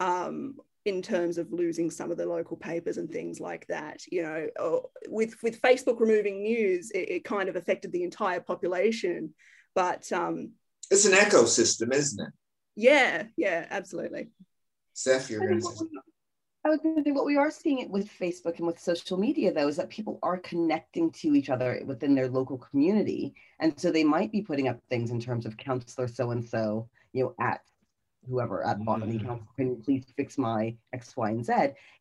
um, 0.00 0.54
in 0.84 1.02
terms 1.02 1.36
of 1.38 1.52
losing 1.52 1.90
some 1.90 2.10
of 2.10 2.16
the 2.16 2.26
local 2.26 2.56
papers 2.56 2.96
and 2.96 3.10
things 3.10 3.40
like 3.40 3.66
that. 3.66 4.00
You 4.10 4.22
know, 4.22 4.80
with 5.08 5.34
with 5.42 5.60
Facebook 5.60 6.00
removing 6.00 6.42
news, 6.42 6.90
it, 6.90 7.10
it 7.10 7.24
kind 7.24 7.48
of 7.48 7.56
affected 7.56 7.92
the 7.92 8.04
entire 8.04 8.40
population. 8.40 9.34
But 9.74 10.10
um, 10.12 10.52
it's 10.90 11.04
an 11.04 11.12
ecosystem, 11.12 11.92
isn't 11.92 12.26
it? 12.26 12.32
Yeah, 12.74 13.24
yeah, 13.36 13.66
absolutely. 13.70 14.30
Steph, 14.94 15.28
you're 15.30 15.40
going 15.40 15.60
to 15.60 15.66
say. 15.66 15.86
I 16.64 16.68
was 16.68 16.80
going 16.80 16.94
to 16.94 17.02
say 17.02 17.10
what 17.10 17.26
we 17.26 17.36
are 17.36 17.50
seeing 17.50 17.80
it 17.80 17.90
with 17.90 18.08
Facebook 18.08 18.58
and 18.58 18.66
with 18.66 18.78
social 18.78 19.18
media, 19.18 19.52
though, 19.52 19.66
is 19.66 19.76
that 19.76 19.90
people 19.90 20.20
are 20.22 20.38
connecting 20.38 21.10
to 21.12 21.34
each 21.34 21.50
other 21.50 21.82
within 21.86 22.14
their 22.14 22.28
local 22.28 22.56
community, 22.56 23.34
and 23.58 23.78
so 23.78 23.90
they 23.90 24.04
might 24.04 24.30
be 24.30 24.42
putting 24.42 24.68
up 24.68 24.78
things 24.88 25.10
in 25.10 25.20
terms 25.20 25.44
of 25.44 25.56
counselor 25.56 26.06
so 26.06 26.30
and 26.30 26.44
so, 26.44 26.88
you 27.12 27.24
know, 27.24 27.34
at 27.44 27.62
whoever 28.28 28.64
at 28.64 28.84
Botany 28.84 29.18
mm-hmm. 29.18 29.26
Council, 29.26 29.48
can 29.56 29.70
you 29.70 29.82
please 29.84 30.04
fix 30.16 30.38
my 30.38 30.76
X, 30.92 31.16
Y, 31.16 31.30
and 31.30 31.44
Z? 31.44 31.52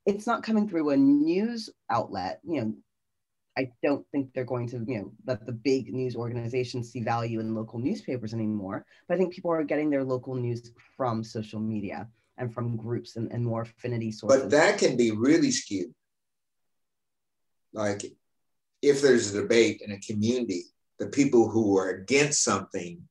It's 0.06 0.28
not 0.28 0.44
coming 0.44 0.70
through 0.70 0.92
a 0.92 0.98
news 0.98 1.72
outlet. 1.90 2.40
You 2.44 2.62
know, 2.62 2.76
I 3.58 3.72
don't 3.82 4.06
think 4.12 4.32
they're 4.32 4.44
going 4.44 4.70
to, 4.70 4.86
you 4.88 5.00
know, 5.00 5.12
let 5.26 5.44
the 5.48 5.54
big 5.54 5.92
news 5.92 6.16
organizations 6.16 6.92
see 6.92 7.02
value 7.02 7.40
in 7.40 7.56
local 7.56 7.80
newspapers 7.80 8.36
anymore. 8.36 8.86
But 9.08 9.16
I 9.16 9.18
think 9.18 9.34
people 9.34 9.52
are 9.52 9.64
getting 9.64 9.90
their 9.90 10.04
local 10.04 10.36
news 10.36 10.72
from 10.96 11.24
social 11.24 11.60
media 11.60 12.08
and 12.38 12.54
from 12.54 12.76
groups 12.76 13.16
and, 13.16 13.32
and 13.32 13.46
more 13.46 13.62
affinity 13.62 14.12
sources. 14.12 14.42
But 14.42 14.52
that 14.52 14.78
can 14.78 14.98
be 14.98 15.12
really 15.12 15.52
skewed. 15.52 15.94
Like 17.74 18.04
if 18.82 19.02
there's 19.02 19.34
a 19.34 19.42
debate 19.42 19.82
in 19.86 19.92
a 19.92 20.00
community, 20.00 20.66
the 21.00 21.08
people 21.08 21.50
who 21.50 21.78
are 21.78 21.90
against 21.90 22.44
something 22.44 23.02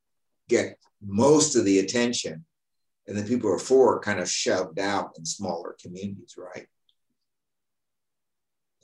get 0.48 0.78
most 1.02 1.56
of 1.56 1.64
the 1.64 1.78
attention, 1.78 2.44
and 3.06 3.16
the 3.16 3.22
people 3.22 3.48
who 3.48 3.56
are 3.56 3.58
for 3.58 3.96
are 3.96 4.00
kind 4.00 4.20
of 4.20 4.28
shoved 4.28 4.78
out 4.78 5.12
in 5.16 5.24
smaller 5.24 5.76
communities, 5.80 6.34
right? 6.36 6.66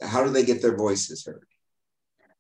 How 0.01 0.25
do 0.25 0.31
they 0.31 0.44
get 0.44 0.62
their 0.62 0.77
voices 0.77 1.25
heard? 1.25 1.46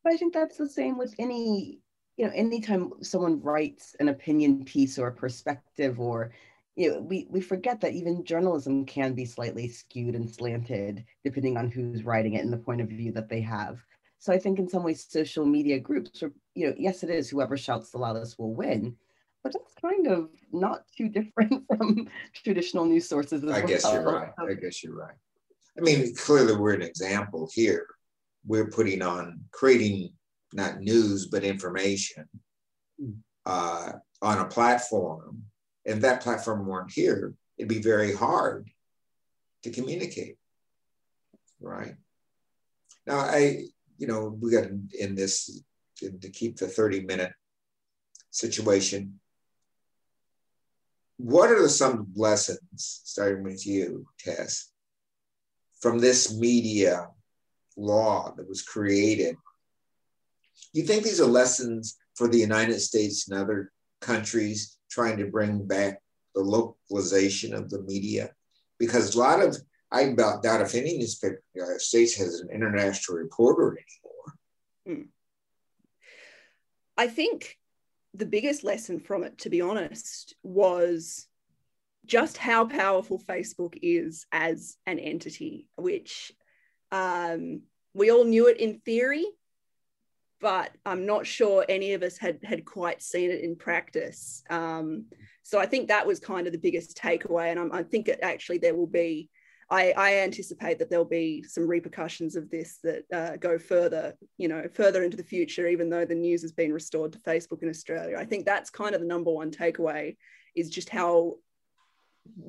But 0.02 0.12
I 0.12 0.16
think 0.16 0.34
that's 0.34 0.56
the 0.56 0.68
same 0.68 0.98
with 0.98 1.14
any, 1.18 1.80
you 2.16 2.26
know, 2.26 2.32
anytime 2.34 2.92
someone 3.02 3.40
writes 3.40 3.96
an 4.00 4.08
opinion 4.08 4.64
piece 4.64 4.98
or 4.98 5.08
a 5.08 5.14
perspective 5.14 6.00
or 6.00 6.32
you 6.76 6.90
know, 6.92 7.00
we, 7.00 7.26
we 7.30 7.40
forget 7.40 7.80
that 7.80 7.94
even 7.94 8.24
journalism 8.24 8.84
can 8.84 9.14
be 9.14 9.24
slightly 9.24 9.66
skewed 9.68 10.14
and 10.14 10.30
slanted 10.30 11.04
depending 11.24 11.56
on 11.56 11.70
who's 11.70 12.04
writing 12.04 12.34
it 12.34 12.44
and 12.44 12.52
the 12.52 12.58
point 12.58 12.82
of 12.82 12.88
view 12.88 13.10
that 13.12 13.30
they 13.30 13.40
have. 13.40 13.82
So 14.18 14.32
I 14.32 14.38
think 14.38 14.58
in 14.58 14.68
some 14.68 14.82
ways, 14.82 15.06
social 15.08 15.46
media 15.46 15.78
groups 15.78 16.22
are, 16.22 16.32
you 16.54 16.68
know, 16.68 16.74
yes, 16.78 17.02
it 17.02 17.10
is 17.10 17.28
whoever 17.28 17.56
shouts 17.56 17.90
the 17.90 17.98
loudest 17.98 18.38
will 18.38 18.54
win, 18.54 18.94
but 19.42 19.52
that's 19.52 19.74
kind 19.80 20.06
of 20.06 20.28
not 20.52 20.82
too 20.96 21.08
different 21.18 21.64
from 21.66 22.08
traditional 22.34 22.84
news 22.84 23.08
sources. 23.08 23.42
I 23.50 23.62
guess 23.62 23.84
well. 23.84 23.94
you're 23.94 24.12
right. 24.12 24.32
I 24.38 24.54
guess 24.54 24.84
you're 24.84 24.96
right. 24.96 25.14
I 25.78 25.80
mean, 25.80 26.14
clearly 26.14 26.56
we're 26.56 26.74
an 26.74 26.82
example 26.82 27.48
here. 27.52 27.86
We're 28.46 28.68
putting 28.68 29.02
on 29.02 29.40
creating 29.50 30.12
not 30.52 30.80
news 30.80 31.26
but 31.26 31.44
information 31.44 32.24
hmm. 33.00 33.12
uh, 33.44 33.92
on 34.22 34.38
a 34.38 34.44
platform 34.46 35.42
if 35.86 36.00
that 36.00 36.20
platform 36.20 36.66
weren't 36.66 36.92
here, 36.92 37.32
it'd 37.56 37.68
be 37.68 37.80
very 37.80 38.12
hard 38.12 38.68
to 39.62 39.70
communicate, 39.70 40.36
right? 41.60 41.94
Now, 43.06 43.20
I, 43.20 43.62
you 43.96 44.08
know, 44.08 44.36
we 44.40 44.50
got 44.50 44.64
in 44.98 45.14
this 45.14 45.62
to, 45.98 46.10
to 46.10 46.28
keep 46.28 46.56
the 46.56 46.66
30 46.66 47.04
minute 47.04 47.32
situation. 48.32 49.20
What 51.18 51.50
are 51.50 51.68
some 51.68 52.08
lessons, 52.16 53.00
starting 53.04 53.44
with 53.44 53.64
you, 53.64 54.06
Tess, 54.18 54.70
from 55.80 56.00
this 56.00 56.36
media 56.36 57.06
law 57.76 58.34
that 58.36 58.48
was 58.48 58.62
created? 58.62 59.36
You 60.72 60.82
think 60.82 61.04
these 61.04 61.20
are 61.20 61.26
lessons 61.26 61.96
for 62.16 62.28
the 62.28 62.38
United 62.38 62.80
States 62.80 63.28
and 63.28 63.38
other 63.38 63.70
countries 64.00 64.75
trying 64.96 65.18
to 65.18 65.26
bring 65.26 65.66
back 65.66 66.00
the 66.34 66.40
localization 66.40 67.52
of 67.52 67.68
the 67.68 67.82
media 67.82 68.30
because 68.78 69.14
a 69.14 69.18
lot 69.18 69.42
of 69.42 69.54
I 69.92 70.10
doubt 70.12 70.62
if 70.62 70.74
any 70.74 70.96
newspaper 70.96 71.34
in 71.34 71.40
the 71.54 71.60
United 71.60 71.80
States 71.80 72.16
has 72.16 72.40
an 72.40 72.48
international 72.50 73.18
reporter 73.18 73.78
anymore. 73.78 74.28
Hmm. 74.86 75.08
I 76.96 77.08
think 77.08 77.58
the 78.14 78.26
biggest 78.26 78.64
lesson 78.64 78.98
from 78.98 79.22
it, 79.22 79.38
to 79.38 79.50
be 79.50 79.60
honest, 79.60 80.34
was 80.42 81.28
just 82.06 82.38
how 82.38 82.64
powerful 82.64 83.18
Facebook 83.18 83.74
is 83.82 84.26
as 84.32 84.76
an 84.86 84.98
entity, 84.98 85.68
which 85.76 86.32
um, 86.90 87.62
we 87.92 88.10
all 88.10 88.24
knew 88.24 88.48
it 88.48 88.58
in 88.58 88.80
theory, 88.80 89.26
but 90.40 90.70
I'm 90.84 91.06
not 91.06 91.26
sure 91.26 91.64
any 91.68 91.94
of 91.94 92.02
us 92.02 92.18
had 92.18 92.38
had 92.44 92.64
quite 92.64 93.02
seen 93.02 93.30
it 93.30 93.42
in 93.42 93.56
practice. 93.56 94.42
Um, 94.50 95.06
so 95.42 95.58
I 95.58 95.66
think 95.66 95.88
that 95.88 96.06
was 96.06 96.20
kind 96.20 96.46
of 96.46 96.52
the 96.52 96.58
biggest 96.58 96.96
takeaway, 96.96 97.50
and 97.50 97.60
I'm, 97.60 97.72
i 97.72 97.82
think 97.82 98.08
it 98.08 98.20
actually 98.22 98.58
there 98.58 98.74
will 98.74 98.86
be. 98.86 99.30
I, 99.68 99.92
I, 99.96 100.14
anticipate 100.18 100.78
that 100.78 100.90
there'll 100.90 101.04
be 101.04 101.42
some 101.42 101.66
repercussions 101.66 102.36
of 102.36 102.48
this 102.50 102.78
that 102.84 103.02
uh, 103.12 103.36
go 103.36 103.58
further, 103.58 104.14
you 104.38 104.46
know, 104.46 104.68
further 104.72 105.02
into 105.02 105.16
the 105.16 105.24
future. 105.24 105.66
Even 105.66 105.90
though 105.90 106.04
the 106.04 106.14
news 106.14 106.40
has 106.42 106.52
been 106.52 106.72
restored 106.72 107.12
to 107.14 107.18
Facebook 107.18 107.64
in 107.64 107.68
Australia, 107.68 108.16
I 108.16 108.26
think 108.26 108.46
that's 108.46 108.70
kind 108.70 108.94
of 108.94 109.00
the 109.00 109.08
number 109.08 109.32
one 109.32 109.50
takeaway 109.50 110.16
is 110.54 110.70
just 110.70 110.88
how 110.88 111.34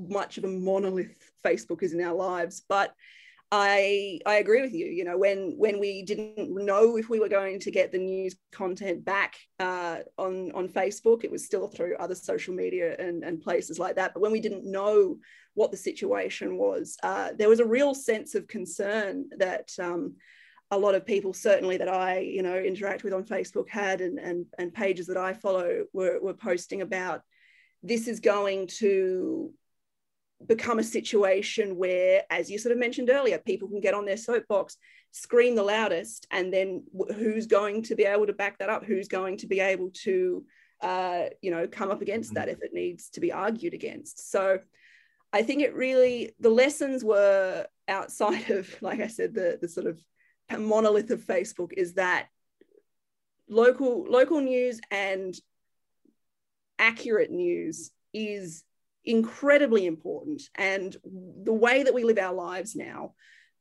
much 0.07 0.37
of 0.37 0.43
a 0.43 0.47
monolith 0.47 1.31
Facebook 1.43 1.81
is 1.81 1.93
in 1.93 2.03
our 2.03 2.13
lives. 2.13 2.61
But 2.69 2.93
I 3.51 4.19
I 4.25 4.35
agree 4.35 4.61
with 4.61 4.73
you. 4.73 4.87
You 4.87 5.05
know, 5.05 5.17
when 5.17 5.53
when 5.57 5.79
we 5.79 6.03
didn't 6.03 6.35
know 6.37 6.97
if 6.97 7.09
we 7.09 7.19
were 7.19 7.29
going 7.29 7.59
to 7.61 7.71
get 7.71 7.91
the 7.91 7.97
news 7.97 8.35
content 8.51 9.05
back 9.05 9.37
uh, 9.59 9.99
on 10.17 10.51
on 10.51 10.67
Facebook, 10.67 11.23
it 11.23 11.31
was 11.31 11.45
still 11.45 11.67
through 11.67 11.95
other 11.95 12.15
social 12.15 12.53
media 12.53 12.95
and, 12.99 13.23
and 13.23 13.41
places 13.41 13.79
like 13.79 13.95
that. 13.95 14.13
But 14.13 14.19
when 14.19 14.33
we 14.33 14.41
didn't 14.41 14.69
know 14.69 15.17
what 15.53 15.71
the 15.71 15.77
situation 15.77 16.57
was, 16.57 16.97
uh, 17.03 17.29
there 17.37 17.49
was 17.49 17.61
a 17.61 17.65
real 17.65 17.95
sense 17.95 18.35
of 18.35 18.47
concern 18.47 19.29
that 19.37 19.71
um, 19.79 20.15
a 20.69 20.77
lot 20.77 20.93
of 20.93 21.05
people, 21.05 21.33
certainly 21.33 21.77
that 21.77 21.87
I 21.87 22.19
you 22.19 22.43
know 22.43 22.57
interact 22.57 23.05
with 23.05 23.13
on 23.13 23.23
Facebook, 23.23 23.69
had 23.69 24.01
and 24.01 24.19
and, 24.19 24.45
and 24.59 24.73
pages 24.73 25.07
that 25.07 25.17
I 25.17 25.31
follow 25.31 25.85
were 25.93 26.19
were 26.21 26.33
posting 26.33 26.81
about. 26.81 27.21
This 27.81 28.09
is 28.09 28.19
going 28.19 28.67
to 28.79 29.53
become 30.45 30.79
a 30.79 30.83
situation 30.83 31.77
where, 31.77 32.23
as 32.29 32.49
you 32.49 32.57
sort 32.57 32.71
of 32.71 32.77
mentioned 32.77 33.09
earlier, 33.09 33.37
people 33.39 33.67
can 33.67 33.81
get 33.81 33.93
on 33.93 34.05
their 34.05 34.17
soapbox, 34.17 34.77
scream 35.11 35.55
the 35.55 35.63
loudest, 35.63 36.27
and 36.31 36.53
then 36.53 36.83
who's 37.15 37.47
going 37.47 37.81
to 37.83 37.95
be 37.95 38.03
able 38.03 38.27
to 38.27 38.33
back 38.33 38.59
that 38.59 38.69
up? 38.69 38.85
Who's 38.85 39.07
going 39.07 39.37
to 39.37 39.47
be 39.47 39.59
able 39.59 39.89
to, 40.03 40.45
uh, 40.81 41.23
you 41.41 41.49
know, 41.49 41.67
come 41.67 41.89
up 41.89 42.01
against 42.01 42.35
that 42.35 42.49
if 42.49 42.61
it 42.61 42.73
needs 42.73 43.09
to 43.11 43.19
be 43.19 43.31
argued 43.31 43.73
against? 43.73 44.31
So, 44.31 44.59
I 45.33 45.43
think 45.43 45.61
it 45.61 45.75
really 45.75 46.33
the 46.39 46.49
lessons 46.49 47.03
were 47.03 47.65
outside 47.87 48.49
of, 48.51 48.69
like 48.81 49.01
I 49.01 49.07
said, 49.07 49.33
the 49.33 49.57
the 49.59 49.67
sort 49.67 49.87
of 49.87 50.01
monolith 50.57 51.11
of 51.11 51.21
Facebook 51.21 51.73
is 51.73 51.93
that 51.93 52.27
local 53.49 54.05
local 54.09 54.39
news 54.39 54.79
and 54.91 55.35
accurate 56.79 57.31
news 57.31 57.91
is 58.13 58.63
incredibly 59.07 59.85
important. 59.85 60.43
And 60.55 60.95
the 61.43 61.53
way 61.53 61.83
that 61.83 61.93
we 61.93 62.03
live 62.03 62.19
our 62.19 62.33
lives 62.33 62.75
now, 62.75 63.13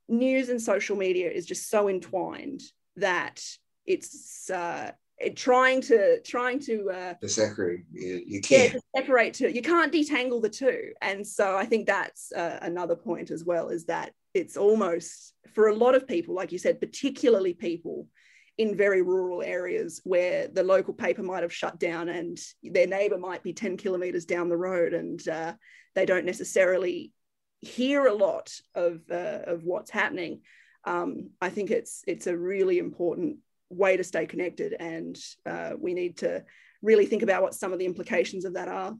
news 0.09 0.49
and 0.49 0.61
social 0.61 0.97
media 0.97 1.31
is 1.31 1.47
just 1.47 1.71
so 1.71 1.89
entwined 1.89 2.63
that 2.97 3.43
it's 3.87 4.51
uh, 4.51 4.91
it, 5.19 5.37
trying 5.37 5.81
to 5.83 6.21
trying 6.23 6.59
to 6.61 6.91
uh, 6.91 7.15
to 7.15 7.29
separate 7.29 7.85
you, 7.93 8.23
you 8.27 8.41
can't 8.41 8.75
yeah, 8.75 8.81
separate 9.01 9.35
two. 9.35 9.49
You 9.49 9.63
can't 9.63 9.93
detangle 9.93 10.43
the 10.43 10.51
two, 10.51 10.91
and 11.01 11.27
so 11.27 11.57
I 11.57 11.65
think 11.65 11.87
that's 11.87 12.33
uh, 12.33 12.59
another 12.63 12.97
point 12.97 13.31
as 13.31 13.45
well. 13.45 13.69
Is 13.69 13.87
that 13.87 14.13
it's 14.35 14.57
almost 14.57 15.33
for 15.55 15.69
a 15.69 15.75
lot 15.75 15.95
of 15.95 16.09
people, 16.09 16.35
like 16.35 16.53
you 16.53 16.59
said, 16.59 16.81
particularly 16.81 17.55
people 17.55 18.09
in 18.59 18.75
very 18.75 19.03
rural 19.03 19.43
areas 19.43 20.01
where 20.05 20.49
the 20.49 20.63
local 20.63 20.95
paper 20.95 21.23
might 21.23 21.43
have 21.43 21.53
shut 21.53 21.79
down 21.79 22.09
and 22.09 22.39
their 22.63 22.87
neighbor 22.87 23.19
might 23.19 23.43
be 23.43 23.53
10 23.53 23.77
kilometers 23.77 24.25
down 24.25 24.49
the 24.49 24.57
road 24.57 24.95
and 24.95 25.27
uh, 25.29 25.53
they 25.95 26.07
don't 26.07 26.25
necessarily 26.25 27.13
hear 27.61 28.07
a 28.07 28.15
lot 28.15 28.53
of, 28.75 29.01
uh, 29.11 29.41
of 29.47 29.65
what's 29.65 29.91
happening. 29.91 30.41
Um, 30.85 31.31
I 31.41 31.51
think 31.51 31.71
it's, 31.71 32.03
it's 32.07 32.27
a 32.27 32.37
really 32.37 32.79
important 32.79 33.39
way 33.69 33.97
to 33.97 34.05
stay 34.05 34.27
connected 34.27 34.75
and 34.79 35.19
uh, 35.45 35.73
we 35.79 35.93
need 35.93 36.19
to 36.19 36.45
really 36.83 37.07
think 37.07 37.23
about 37.23 37.43
what 37.43 37.55
some 37.55 37.73
of 37.73 37.79
the 37.79 37.87
implications 37.87 38.45
of 38.45 38.55
that 38.55 38.69
are. 38.69 38.95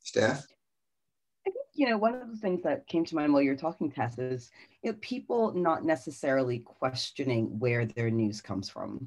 Steph? 0.00 0.46
You 1.78 1.88
know, 1.88 1.96
one 1.96 2.16
of 2.16 2.28
the 2.28 2.36
things 2.36 2.60
that 2.64 2.88
came 2.88 3.04
to 3.04 3.14
mind 3.14 3.32
while 3.32 3.40
you're 3.40 3.54
talking, 3.54 3.88
Tess, 3.88 4.18
is 4.18 4.50
you 4.82 4.90
know, 4.90 4.98
people 5.00 5.54
not 5.54 5.84
necessarily 5.84 6.58
questioning 6.58 7.56
where 7.60 7.86
their 7.86 8.10
news 8.10 8.40
comes 8.40 8.68
from. 8.68 9.06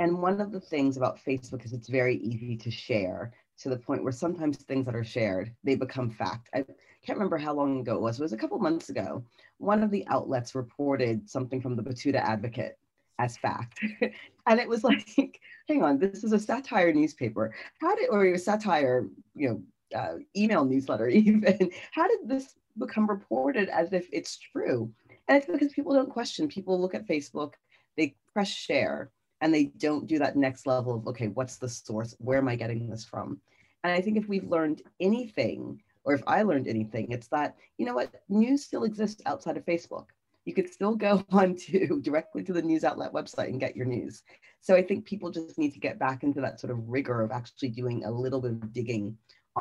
And 0.00 0.20
one 0.20 0.40
of 0.40 0.50
the 0.50 0.58
things 0.58 0.96
about 0.96 1.20
Facebook 1.24 1.64
is 1.64 1.72
it's 1.72 1.88
very 1.88 2.16
easy 2.16 2.56
to 2.56 2.68
share. 2.68 3.32
to 3.58 3.68
the 3.68 3.76
point 3.76 4.02
where 4.02 4.12
sometimes 4.12 4.56
things 4.56 4.86
that 4.86 4.96
are 4.96 5.04
shared 5.04 5.54
they 5.62 5.76
become 5.76 6.10
fact. 6.10 6.48
I 6.52 6.64
can't 7.06 7.16
remember 7.16 7.38
how 7.38 7.54
long 7.54 7.78
ago 7.78 7.94
it 7.94 8.00
was. 8.00 8.18
It 8.18 8.22
was 8.22 8.32
a 8.32 8.36
couple 8.36 8.58
months 8.58 8.88
ago. 8.88 9.22
One 9.58 9.84
of 9.84 9.92
the 9.92 10.04
outlets 10.08 10.56
reported 10.56 11.30
something 11.30 11.60
from 11.60 11.76
the 11.76 11.82
Betoota 11.82 12.16
Advocate 12.16 12.76
as 13.20 13.36
fact, 13.36 13.78
and 14.48 14.58
it 14.58 14.68
was 14.68 14.82
like, 14.82 15.40
hang 15.68 15.84
on, 15.84 16.00
this 16.00 16.24
is 16.24 16.32
a 16.32 16.40
satire 16.40 16.92
newspaper. 16.92 17.54
How 17.80 17.94
did 17.94 18.08
or 18.10 18.24
a 18.24 18.36
satire, 18.36 19.06
you 19.36 19.48
know, 19.48 19.62
uh, 19.94 20.14
email 20.36 20.64
newsletter 20.64 21.08
even? 21.08 21.70
How 21.92 22.08
did 22.08 22.28
this 22.28 22.54
become 22.78 23.08
reported 23.08 23.68
as 23.68 23.92
if 23.92 24.08
it's 24.12 24.38
true? 24.38 24.92
And 25.28 25.38
it's 25.38 25.46
because 25.46 25.72
people 25.72 25.94
don't 25.94 26.10
question. 26.10 26.48
People 26.48 26.80
look 26.80 26.94
at 26.94 27.06
Facebook, 27.06 27.54
they 27.96 28.14
press 28.32 28.48
share, 28.48 29.10
and 29.40 29.54
they 29.54 29.64
don't 29.64 30.06
do 30.06 30.18
that 30.18 30.36
next 30.36 30.66
level 30.66 30.96
of 30.96 31.06
okay, 31.08 31.28
what's 31.28 31.56
the 31.56 31.68
source? 31.68 32.14
Where 32.18 32.38
am 32.38 32.48
I 32.48 32.56
getting 32.56 32.88
this 32.88 33.04
from? 33.04 33.40
And 33.84 33.92
I 33.92 34.00
think 34.00 34.18
if 34.18 34.28
we've 34.28 34.44
learned 34.44 34.82
anything, 35.00 35.80
or 36.04 36.14
if 36.14 36.22
I 36.26 36.42
learned 36.42 36.68
anything, 36.68 37.10
it's 37.10 37.28
that, 37.28 37.56
you 37.78 37.86
know 37.86 37.94
what, 37.94 38.10
news 38.28 38.64
still 38.64 38.84
exists 38.84 39.22
outside 39.26 39.56
of 39.56 39.64
Facebook. 39.64 40.06
You 40.44 40.54
could 40.54 40.68
still 40.68 40.94
go 40.96 41.24
on 41.30 41.56
to 41.56 42.00
directly 42.02 42.42
to 42.44 42.52
the 42.52 42.62
news 42.62 42.84
outlet 42.84 43.12
website 43.12 43.48
and 43.48 43.60
get 43.60 43.76
your 43.76 43.86
news. 43.86 44.22
So 44.60 44.74
I 44.74 44.82
think 44.82 45.06
people 45.06 45.30
just 45.30 45.58
need 45.58 45.72
to 45.72 45.80
get 45.80 45.98
back 45.98 46.22
into 46.22 46.40
that 46.42 46.60
sort 46.60 46.70
of 46.70 46.88
rigor 46.88 47.22
of 47.22 47.30
actually 47.30 47.70
doing 47.70 48.04
a 48.04 48.10
little 48.10 48.40
bit 48.40 48.52
of 48.52 48.72
digging 48.72 49.16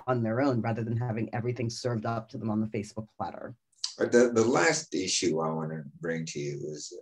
on 0.08 0.24
their 0.24 0.42
own 0.42 0.62
rather 0.62 0.84
than 0.84 0.98
having 0.98 1.30
everything 1.34 1.70
served 1.70 2.06
up 2.06 2.30
to 2.30 2.38
them 2.38 2.50
on 2.50 2.62
the 2.62 2.68
Facebook 2.68 3.08
platter. 3.18 3.56
The, 3.98 4.32
the 4.34 4.46
last 4.46 4.94
issue 4.96 5.40
I 5.40 5.50
want 5.52 5.72
to 5.72 5.84
bring 6.00 6.26
to 6.28 6.40
you 6.40 6.60
is, 6.72 6.94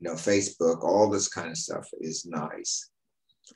you 0.00 0.08
know, 0.08 0.14
Facebook, 0.14 0.82
all 0.82 1.08
this 1.08 1.28
kind 1.28 1.50
of 1.50 1.56
stuff 1.56 1.88
is 2.00 2.26
nice. 2.26 2.90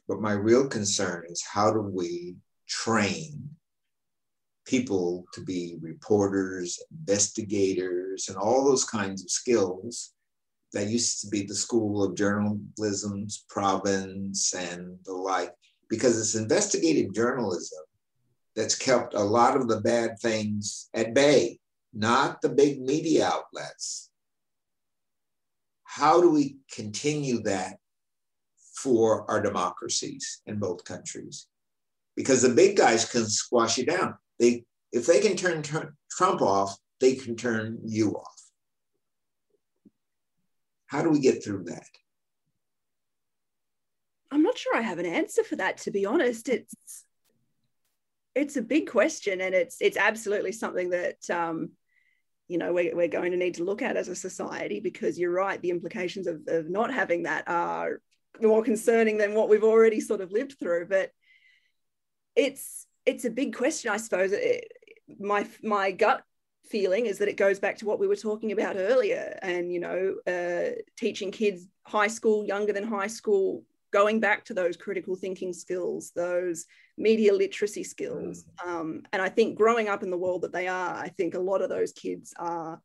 But 0.08 0.20
my 0.20 0.32
real 0.32 0.68
concern 0.68 1.24
is 1.28 1.44
how 1.44 1.72
do 1.72 1.80
we 1.80 2.36
train 2.68 3.50
people 4.66 5.24
to 5.32 5.42
be 5.42 5.76
reporters, 5.80 6.82
investigators, 6.90 8.28
and 8.28 8.36
all 8.36 8.64
those 8.64 8.84
kinds 8.84 9.22
of 9.22 9.30
skills 9.30 10.12
that 10.72 10.88
used 10.88 11.20
to 11.20 11.28
be 11.28 11.42
the 11.42 11.54
School 11.54 12.02
of 12.02 12.16
Journalism's 12.16 13.44
province 13.48 14.52
and 14.54 14.98
the 15.04 15.12
like, 15.12 15.52
because 15.88 16.18
it's 16.18 16.34
investigative 16.34 17.14
journalism 17.14 17.78
that's 18.56 18.74
kept 18.74 19.14
a 19.14 19.22
lot 19.22 19.56
of 19.56 19.68
the 19.68 19.80
bad 19.80 20.18
things 20.20 20.88
at 20.94 21.14
bay, 21.14 21.58
not 21.92 22.40
the 22.40 22.48
big 22.48 22.80
media 22.80 23.26
outlets. 23.26 24.10
How 25.84 26.20
do 26.20 26.30
we 26.30 26.56
continue 26.72 27.42
that 27.42 27.76
for 28.74 29.30
our 29.30 29.40
democracies 29.40 30.40
in 30.46 30.58
both 30.58 30.84
countries? 30.84 31.46
because 32.16 32.42
the 32.42 32.48
big 32.48 32.76
guys 32.76 33.04
can 33.04 33.26
squash 33.26 33.78
you 33.78 33.84
down. 33.84 34.14
They, 34.40 34.64
if 34.90 35.06
they 35.06 35.20
can 35.20 35.36
turn, 35.36 35.62
turn 35.62 35.94
Trump 36.10 36.40
off, 36.40 36.76
they 36.98 37.14
can 37.14 37.36
turn 37.36 37.78
you 37.84 38.12
off. 38.12 38.42
How 40.86 41.02
do 41.02 41.10
we 41.10 41.20
get 41.20 41.44
through 41.44 41.64
that? 41.64 41.86
I'm 44.30 44.42
not 44.42 44.58
sure 44.58 44.76
I 44.76 44.80
have 44.80 44.98
an 44.98 45.06
answer 45.06 45.44
for 45.44 45.56
that, 45.56 45.78
to 45.78 45.90
be 45.90 46.06
honest. 46.06 46.48
It's 46.48 47.04
it's 48.36 48.56
a 48.56 48.62
big 48.62 48.88
question, 48.88 49.40
and 49.40 49.54
it's 49.54 49.78
it's 49.80 49.96
absolutely 49.96 50.52
something 50.52 50.90
that 50.90 51.28
um, 51.30 51.70
you 52.46 52.58
know 52.58 52.72
we're, 52.72 52.94
we're 52.94 53.08
going 53.08 53.32
to 53.32 53.38
need 53.38 53.54
to 53.54 53.64
look 53.64 53.82
at 53.82 53.96
as 53.96 54.08
a 54.08 54.14
society 54.14 54.78
because 54.78 55.18
you're 55.18 55.32
right. 55.32 55.60
The 55.60 55.70
implications 55.70 56.26
of, 56.26 56.42
of 56.46 56.68
not 56.68 56.92
having 56.92 57.24
that 57.24 57.48
are 57.48 58.00
more 58.40 58.62
concerning 58.62 59.16
than 59.16 59.34
what 59.34 59.48
we've 59.48 59.64
already 59.64 60.00
sort 60.00 60.20
of 60.20 60.30
lived 60.30 60.56
through. 60.60 60.86
But 60.88 61.10
it's 62.36 62.86
it's 63.06 63.24
a 63.24 63.30
big 63.30 63.56
question, 63.56 63.90
I 63.90 63.96
suppose. 63.96 64.32
It, 64.32 64.70
my 65.18 65.48
my 65.62 65.90
gut 65.90 66.22
feeling 66.68 67.06
is 67.06 67.18
that 67.18 67.28
it 67.28 67.36
goes 67.38 67.58
back 67.58 67.78
to 67.78 67.86
what 67.86 67.98
we 67.98 68.06
were 68.06 68.16
talking 68.16 68.52
about 68.52 68.76
earlier, 68.76 69.38
and 69.40 69.72
you 69.72 69.80
know, 69.80 70.14
uh, 70.26 70.76
teaching 70.98 71.30
kids 71.30 71.66
high 71.86 72.08
school, 72.08 72.44
younger 72.44 72.74
than 72.74 72.84
high 72.84 73.06
school, 73.06 73.64
going 73.96 74.20
back 74.20 74.44
to 74.44 74.52
those 74.52 74.76
critical 74.76 75.16
thinking 75.16 75.54
skills, 75.54 76.12
those 76.14 76.66
media 76.98 77.32
literacy 77.32 77.82
skills. 77.82 78.44
Mm. 78.62 78.68
Um, 78.68 79.02
and 79.10 79.22
I 79.22 79.30
think 79.30 79.56
growing 79.56 79.88
up 79.88 80.02
in 80.02 80.10
the 80.10 80.18
world 80.18 80.42
that 80.42 80.52
they 80.52 80.68
are, 80.68 80.94
I 80.94 81.08
think 81.08 81.34
a 81.34 81.40
lot 81.40 81.62
of 81.62 81.70
those 81.70 81.92
kids 81.92 82.34
are 82.38 82.78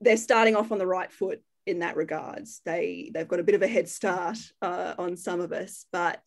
they're 0.00 0.16
starting 0.16 0.56
off 0.56 0.72
on 0.72 0.78
the 0.78 0.88
right 0.88 1.12
foot 1.12 1.40
in 1.66 1.78
that 1.78 1.94
regards. 1.94 2.60
They 2.64 3.12
they've 3.14 3.28
got 3.28 3.38
a 3.38 3.44
bit 3.44 3.54
of 3.54 3.62
a 3.62 3.68
head 3.68 3.88
start 3.88 4.38
uh, 4.60 4.94
on 4.98 5.16
some 5.16 5.40
of 5.40 5.52
us, 5.52 5.86
but 5.92 6.20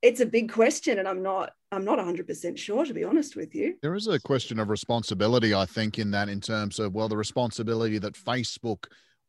it's 0.00 0.20
a 0.20 0.26
big 0.26 0.52
question 0.52 0.98
and 0.98 1.08
i'm 1.08 1.22
not 1.22 1.52
i'm 1.72 1.86
not 1.86 1.98
100% 1.98 2.58
sure 2.58 2.84
to 2.84 2.92
be 2.92 3.04
honest 3.04 3.36
with 3.36 3.54
you 3.54 3.74
there 3.80 3.94
is 3.94 4.06
a 4.06 4.20
question 4.20 4.58
of 4.58 4.68
responsibility 4.68 5.54
i 5.54 5.64
think 5.64 5.98
in 5.98 6.10
that 6.10 6.28
in 6.28 6.42
terms 6.42 6.78
of 6.78 6.92
well 6.92 7.08
the 7.08 7.16
responsibility 7.16 7.96
that 7.96 8.12
facebook 8.12 8.84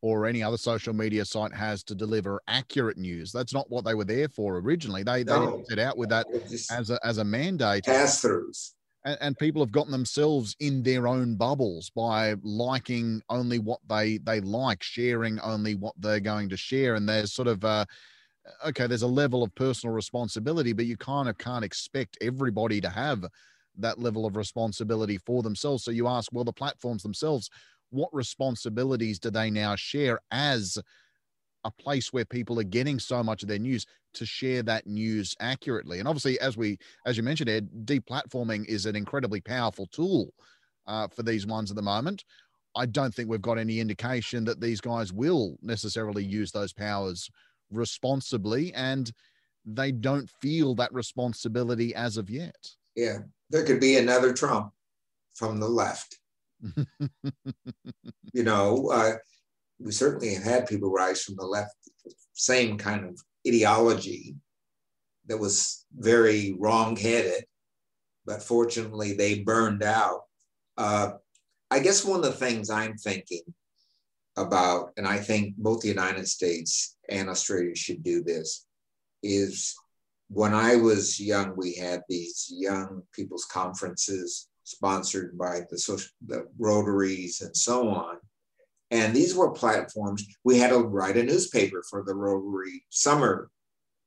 or 0.05 0.27
any 0.27 0.43
other 0.43 0.57
social 0.57 0.93
media 0.93 1.25
site 1.25 1.51
has 1.51 1.83
to 1.83 1.95
deliver 1.95 2.39
accurate 2.47 2.95
news. 2.95 3.31
That's 3.31 3.55
not 3.55 3.71
what 3.71 3.85
they 3.85 3.95
were 3.95 4.05
there 4.05 4.29
for 4.29 4.57
originally. 4.57 5.01
They, 5.01 5.23
no. 5.23 5.57
they 5.57 5.63
set 5.63 5.79
out 5.79 5.97
with 5.97 6.09
that 6.09 6.27
as 6.69 6.91
a, 6.91 6.99
as 7.03 7.17
a 7.17 7.23
mandate. 7.23 7.85
Pass 7.85 8.21
throughs 8.21 8.73
and, 9.03 9.17
and 9.19 9.37
people 9.39 9.63
have 9.63 9.71
gotten 9.71 9.91
themselves 9.91 10.55
in 10.59 10.83
their 10.83 11.07
own 11.07 11.33
bubbles 11.35 11.89
by 11.89 12.35
liking 12.43 13.19
only 13.29 13.57
what 13.57 13.79
they 13.89 14.19
they 14.19 14.41
like 14.41 14.83
sharing 14.83 15.39
only 15.39 15.73
what 15.73 15.95
they're 15.97 16.19
going 16.19 16.49
to 16.49 16.57
share. 16.57 16.93
And 16.93 17.09
there's 17.09 17.33
sort 17.33 17.47
of 17.47 17.65
uh 17.65 17.85
okay, 18.63 18.85
there's 18.85 19.01
a 19.01 19.07
level 19.07 19.41
of 19.41 19.55
personal 19.55 19.95
responsibility, 19.95 20.71
but 20.71 20.85
you 20.85 20.97
kind 20.97 21.27
of 21.27 21.35
can't 21.39 21.65
expect 21.65 22.15
everybody 22.21 22.79
to 22.79 22.89
have 22.89 23.25
that 23.79 23.99
level 23.99 24.27
of 24.27 24.35
responsibility 24.35 25.17
for 25.17 25.41
themselves. 25.41 25.83
So 25.83 25.89
you 25.89 26.07
ask, 26.07 26.31
well, 26.31 26.43
the 26.43 26.53
platforms 26.53 27.01
themselves, 27.01 27.49
what 27.89 28.13
responsibilities 28.13 29.19
do 29.19 29.29
they 29.29 29.49
now 29.49 29.75
share 29.75 30.19
as 30.31 30.77
a 31.63 31.71
place 31.71 32.13
where 32.13 32.25
people 32.25 32.59
are 32.59 32.63
getting 32.63 32.99
so 32.99 33.23
much 33.23 33.41
of 33.41 33.49
their 33.49 33.59
news 33.59 33.85
to 34.13 34.25
share 34.25 34.63
that 34.63 34.87
news 34.87 35.35
accurately? 35.39 35.99
And 35.99 36.07
obviously, 36.07 36.39
as 36.39 36.57
we, 36.57 36.77
as 37.05 37.17
you 37.17 37.23
mentioned, 37.23 37.49
Ed, 37.49 37.69
deplatforming 37.85 38.65
is 38.67 38.85
an 38.85 38.95
incredibly 38.95 39.41
powerful 39.41 39.87
tool 39.87 40.33
uh, 40.87 41.07
for 41.07 41.23
these 41.23 41.45
ones 41.47 41.71
at 41.71 41.75
the 41.75 41.81
moment. 41.81 42.23
I 42.75 42.85
don't 42.85 43.13
think 43.13 43.29
we've 43.29 43.41
got 43.41 43.57
any 43.57 43.79
indication 43.79 44.43
that 44.45 44.59
these 44.59 44.81
guys 44.81 45.13
will 45.13 45.57
necessarily 45.61 46.23
use 46.23 46.51
those 46.51 46.73
powers 46.73 47.29
responsibly 47.71 48.73
and 48.73 49.11
they 49.65 49.91
don't 49.91 50.29
feel 50.41 50.75
that 50.75 50.93
responsibility 50.93 51.95
as 51.95 52.17
of 52.17 52.29
yet. 52.29 52.55
Yeah, 52.95 53.19
there 53.49 53.63
could 53.63 53.79
be 53.79 53.97
another 53.97 54.33
Trump 54.33 54.73
from 55.33 55.59
the 55.59 55.67
left. 55.67 56.19
you 58.33 58.43
know, 58.43 58.89
uh, 58.91 59.13
we 59.79 59.91
certainly 59.91 60.33
have 60.35 60.43
had 60.43 60.67
people 60.67 60.91
rise 60.91 61.23
from 61.23 61.35
the 61.35 61.45
left, 61.45 61.75
same 62.33 62.77
kind 62.77 63.05
of 63.05 63.19
ideology 63.47 64.35
that 65.27 65.37
was 65.37 65.85
very 65.95 66.55
wrong-headed, 66.59 67.45
but 68.25 68.43
fortunately 68.43 69.13
they 69.13 69.39
burned 69.39 69.83
out. 69.83 70.21
Uh, 70.77 71.11
I 71.71 71.79
guess 71.79 72.05
one 72.05 72.19
of 72.19 72.25
the 72.25 72.31
things 72.31 72.69
I'm 72.69 72.97
thinking 72.97 73.41
about, 74.37 74.91
and 74.97 75.07
I 75.07 75.17
think 75.17 75.55
both 75.57 75.81
the 75.81 75.87
United 75.87 76.27
States 76.27 76.97
and 77.09 77.29
Australia 77.29 77.75
should 77.75 78.03
do 78.03 78.23
this, 78.23 78.65
is 79.23 79.75
when 80.29 80.53
I 80.53 80.75
was 80.75 81.19
young, 81.19 81.55
we 81.55 81.75
had 81.75 82.01
these 82.09 82.47
young 82.49 83.03
people's 83.13 83.45
conferences 83.45 84.47
sponsored 84.65 85.37
by 85.37 85.61
the, 85.69 85.77
social, 85.77 86.09
the 86.27 86.47
Rotaries 86.59 87.41
and 87.41 87.55
so 87.55 87.87
on. 87.87 88.17
And 88.91 89.15
these 89.15 89.33
were 89.33 89.51
platforms. 89.51 90.25
We 90.43 90.59
had 90.59 90.71
to 90.71 90.79
write 90.79 91.17
a 91.17 91.23
newspaper 91.23 91.81
for 91.89 92.03
the 92.03 92.13
Rotary 92.13 92.83
summer 92.89 93.49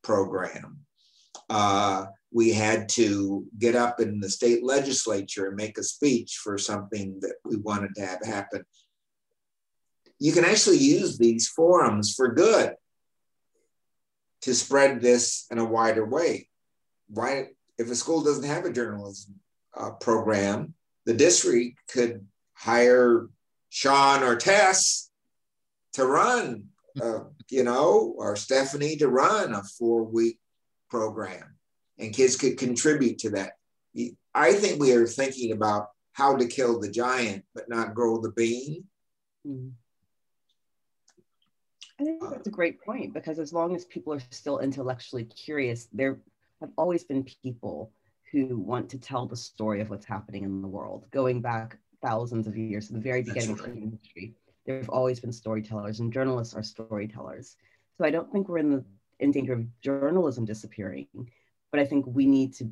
program. 0.03 0.81
Uh, 1.49 2.07
we 2.31 2.53
had 2.53 2.91
to 2.91 3.47
get 3.59 3.75
up 3.75 4.01
in 4.01 4.21
the 4.21 4.29
state 4.29 4.63
legislature 4.63 5.47
and 5.47 5.57
make 5.57 5.79
a 5.79 5.83
speech 5.83 6.39
for 6.43 6.59
something 6.59 7.19
that 7.23 7.37
we 7.45 7.57
wanted 7.57 7.95
to 7.95 8.05
have 8.05 8.23
happen 8.23 8.65
you 10.19 10.33
can 10.33 10.45
actually 10.45 10.79
use 10.79 11.17
these 11.17 11.49
forums 11.49 12.15
for 12.15 12.33
good 12.33 12.75
to 14.43 14.55
spread 14.55 15.01
this 15.01 15.47
in 15.51 15.59
a 15.59 15.65
wider 15.65 16.05
way. 16.05 16.49
Why, 17.09 17.49
if 17.79 17.91
a 17.91 17.95
school 17.95 18.23
doesn't 18.23 18.45
have 18.45 18.65
a 18.65 18.73
journalism 18.73 19.37
uh, 19.79 19.91
program, 19.93 20.75
the 21.07 21.15
district 21.15 21.79
could 21.89 22.27
hire 22.55 23.29
Sean 23.71 24.23
or 24.23 24.37
Tess 24.37 25.11
to 25.95 26.07
run, 26.07 26.65
uh, 27.01 27.21
you 27.51 27.65
know, 27.65 28.15
or 28.17 28.37
Stephanie 28.37 28.97
to 28.97 29.09
run 29.09 29.55
a 29.55 29.63
four 29.63 30.05
week 30.05 30.39
program, 30.91 31.57
and 31.99 32.15
kids 32.15 32.37
could 32.37 32.59
contribute 32.59 33.19
to 33.19 33.31
that. 33.31 33.53
I 34.35 34.53
think 34.53 34.81
we 34.81 34.93
are 34.93 35.07
thinking 35.07 35.53
about 35.53 35.89
how 36.13 36.37
to 36.37 36.47
kill 36.47 36.81
the 36.81 36.91
giant, 36.91 37.45
but 37.55 37.69
not 37.69 37.95
grow 37.95 38.21
the 38.21 38.33
bean. 38.33 38.85
Mm-hmm. 39.47 39.69
I 42.01 42.05
think 42.05 42.23
that's 42.31 42.47
a 42.47 42.51
great 42.51 42.81
point 42.81 43.13
because 43.13 43.41
as 43.41 43.53
long 43.53 43.75
as 43.75 43.85
people 43.85 44.13
are 44.13 44.23
still 44.31 44.61
intellectually 44.61 45.25
curious, 45.25 45.89
there 45.93 46.19
have 46.61 46.71
always 46.77 47.03
been 47.03 47.25
people 47.43 47.91
who 48.33 48.59
want 48.59 48.89
to 48.91 48.99
tell 48.99 49.27
the 49.27 49.37
story 49.37 49.81
of 49.81 49.91
what's 49.91 50.07
happening 50.07 50.45
in 50.45 50.63
the 50.63 50.69
world. 50.69 51.07
Going 51.11 51.41
back 51.41 51.79
thousands 52.03 52.47
of 52.47 52.57
years, 52.57 52.89
to 52.89 52.95
the 52.95 53.01
very 53.01 53.23
beginning 53.23 53.57
right. 53.57 53.69
of 53.69 53.75
human 53.75 53.99
history, 54.03 54.35
there 54.67 54.77
have 54.77 54.89
always 54.91 55.21
been 55.21 55.33
storytellers, 55.33 56.01
and 56.01 56.13
journalists 56.13 56.55
are 56.55 56.63
storytellers. 56.63 57.57
So 57.97 58.05
I 58.05 58.11
don't 58.11 58.31
think 58.31 58.49
we're 58.49 58.59
in 58.59 58.71
the 58.71 58.85
in 59.21 59.33
danger 59.33 59.53
of 59.55 59.81
journalism 59.81 60.45
disappearing, 60.45 61.09
but 61.73 61.81
I 61.81 61.85
think 61.85 62.07
we 62.07 62.27
need 62.27 62.55
to 62.55 62.71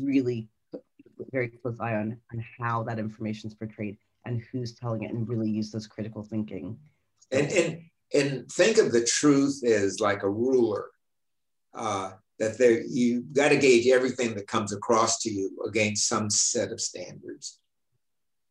really 0.00 0.48
put 0.72 0.82
very 1.30 1.48
close 1.48 1.78
eye 1.78 1.94
on, 1.94 2.18
on 2.32 2.44
how 2.58 2.82
that 2.84 2.98
information 2.98 3.48
is 3.48 3.54
portrayed 3.54 3.96
and 4.24 4.42
who's 4.50 4.74
telling 4.74 5.04
it, 5.04 5.12
and 5.12 5.28
really 5.28 5.50
use 5.50 5.70
those 5.70 5.86
critical 5.86 6.22
thinking. 6.22 6.78
And 7.30 7.52
and 7.52 7.82
and 8.12 8.52
think 8.52 8.78
of 8.78 8.92
the 8.92 9.04
truth 9.04 9.62
as 9.64 10.00
like 10.00 10.22
a 10.22 10.30
ruler. 10.30 10.86
Uh, 11.74 12.12
that 12.38 12.58
there 12.58 12.82
you 12.82 13.22
got 13.32 13.50
to 13.50 13.56
gauge 13.56 13.86
everything 13.86 14.34
that 14.34 14.46
comes 14.46 14.72
across 14.72 15.20
to 15.22 15.30
you 15.30 15.56
against 15.66 16.08
some 16.08 16.28
set 16.30 16.72
of 16.72 16.80
standards. 16.80 17.60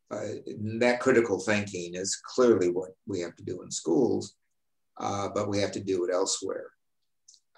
Uh, 0.09 0.35
that 0.79 0.99
critical 0.99 1.39
thinking 1.39 1.95
is 1.95 2.15
clearly 2.15 2.69
what 2.69 2.91
we 3.07 3.19
have 3.19 3.35
to 3.35 3.43
do 3.43 3.61
in 3.63 3.71
schools, 3.71 4.35
uh, 4.99 5.27
but 5.33 5.49
we 5.49 5.59
have 5.59 5.71
to 5.71 5.83
do 5.83 6.05
it 6.05 6.13
elsewhere. 6.13 6.67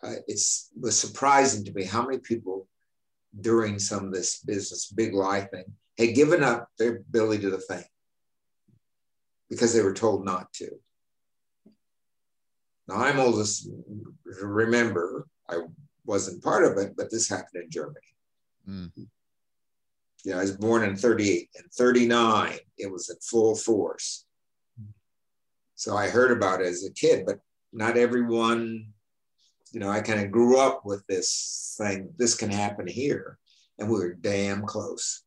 Uh, 0.01 0.13
it 0.27 0.39
was 0.79 0.99
surprising 0.99 1.65
to 1.65 1.73
me 1.73 1.83
how 1.83 2.05
many 2.05 2.19
people 2.19 2.67
during 3.41 3.77
some 3.79 4.05
of 4.05 4.13
this 4.13 4.39
business, 4.39 4.91
big 4.91 5.13
life 5.13 5.49
thing, 5.51 5.65
had 5.97 6.15
given 6.15 6.43
up 6.43 6.69
their 6.77 6.97
ability 6.97 7.49
to 7.49 7.57
think 7.57 7.85
because 9.49 9.73
they 9.73 9.81
were 9.81 9.93
told 9.93 10.25
not 10.25 10.51
to. 10.53 10.69
Now, 12.87 12.95
I'm 12.95 13.19
oldest, 13.19 13.67
remember, 14.25 15.27
I 15.49 15.61
wasn't 16.05 16.43
part 16.43 16.63
of 16.63 16.77
it, 16.77 16.95
but 16.95 17.11
this 17.11 17.29
happened 17.29 17.63
in 17.63 17.69
Germany. 17.69 17.99
Mm. 18.67 19.07
Yeah, 20.23 20.37
I 20.37 20.41
was 20.41 20.57
born 20.57 20.83
in 20.83 20.95
38 20.95 21.49
and 21.57 21.71
39, 21.71 22.57
it 22.77 22.91
was 22.91 23.09
in 23.09 23.17
full 23.21 23.55
force. 23.55 24.25
So 25.75 25.95
I 25.95 26.07
heard 26.07 26.31
about 26.31 26.61
it 26.61 26.67
as 26.67 26.85
a 26.85 26.91
kid, 26.91 27.25
but 27.25 27.39
not 27.73 27.97
everyone, 27.97 28.87
you 29.71 29.79
know, 29.79 29.89
I 29.89 29.99
kind 29.99 30.21
of 30.21 30.31
grew 30.31 30.57
up 30.57 30.85
with 30.85 31.05
this 31.07 31.75
thing, 31.77 32.09
this 32.17 32.33
can 32.33 32.49
happen 32.49 32.87
here. 32.87 33.37
And 33.77 33.89
we 33.89 33.99
were 33.99 34.13
damn 34.13 34.65
close. 34.65 35.23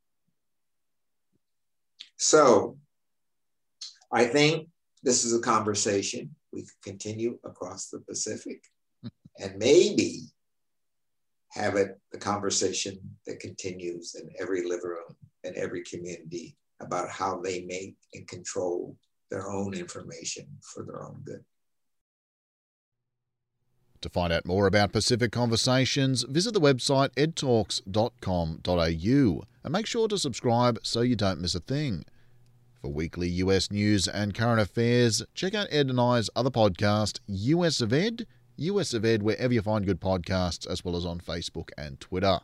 So 2.17 2.79
I 4.11 4.25
think 4.25 4.69
this 5.03 5.25
is 5.25 5.35
a 5.35 5.41
conversation 5.41 6.35
we 6.53 6.63
could 6.63 6.83
continue 6.83 7.39
across 7.45 7.91
the 7.91 8.01
Pacific 8.01 8.63
and 9.39 9.57
maybe 9.59 10.23
have 11.51 11.77
it 11.77 11.99
the 12.13 12.19
conversation 12.19 12.99
that 13.27 13.41
continues 13.41 14.15
in 14.15 14.31
every 14.41 14.63
living 14.63 14.85
room 14.85 15.17
and 15.45 15.57
every 15.57 15.83
community 15.83 16.57
about 16.81 17.11
how 17.11 17.41
they 17.41 17.63
make 17.63 17.97
and 18.15 18.29
control 18.29 18.97
their 19.31 19.51
own 19.51 19.75
information 19.75 20.47
for 20.63 20.85
their 20.85 21.05
own 21.05 21.21
good. 21.25 21.45
To 24.03 24.09
find 24.09 24.33
out 24.33 24.47
more 24.47 24.69
about 24.69 24.93
Pacific 24.93 25.33
Conversations, 25.33 26.23
visit 26.23 26.55
the 26.55 26.61
website 26.61 27.11
edtalks.com.au 27.17 29.43
and 29.65 29.73
make 29.73 29.87
sure 29.87 30.07
to 30.07 30.19
subscribe 30.19 30.79
so 30.85 31.01
you 31.01 31.17
don't 31.17 31.41
miss 31.41 31.57
a 31.57 31.61
thing. 31.61 32.05
For 32.81 32.93
weekly 32.93 33.29
US 33.29 33.73
news 33.73 34.07
and 34.07 34.37
current 34.37 34.61
affairs, 34.61 35.25
check 35.35 35.53
out 35.53 35.67
Ed 35.71 35.91
and 35.91 36.01
I's 36.01 36.31
other 36.37 36.51
podcast, 36.51 37.19
US 37.27 37.81
of 37.81 37.93
Ed 37.93 38.25
US 38.59 38.93
of 38.93 39.05
Ed, 39.05 39.23
wherever 39.23 39.55
you 39.55 39.63
find 39.63 39.87
good 39.87 40.01
podcasts, 40.01 40.67
as 40.67 40.85
well 40.85 40.97
as 40.97 41.07
on 41.07 41.21
Facebook 41.21 41.71
and 41.79 42.01
Twitter. 42.01 42.41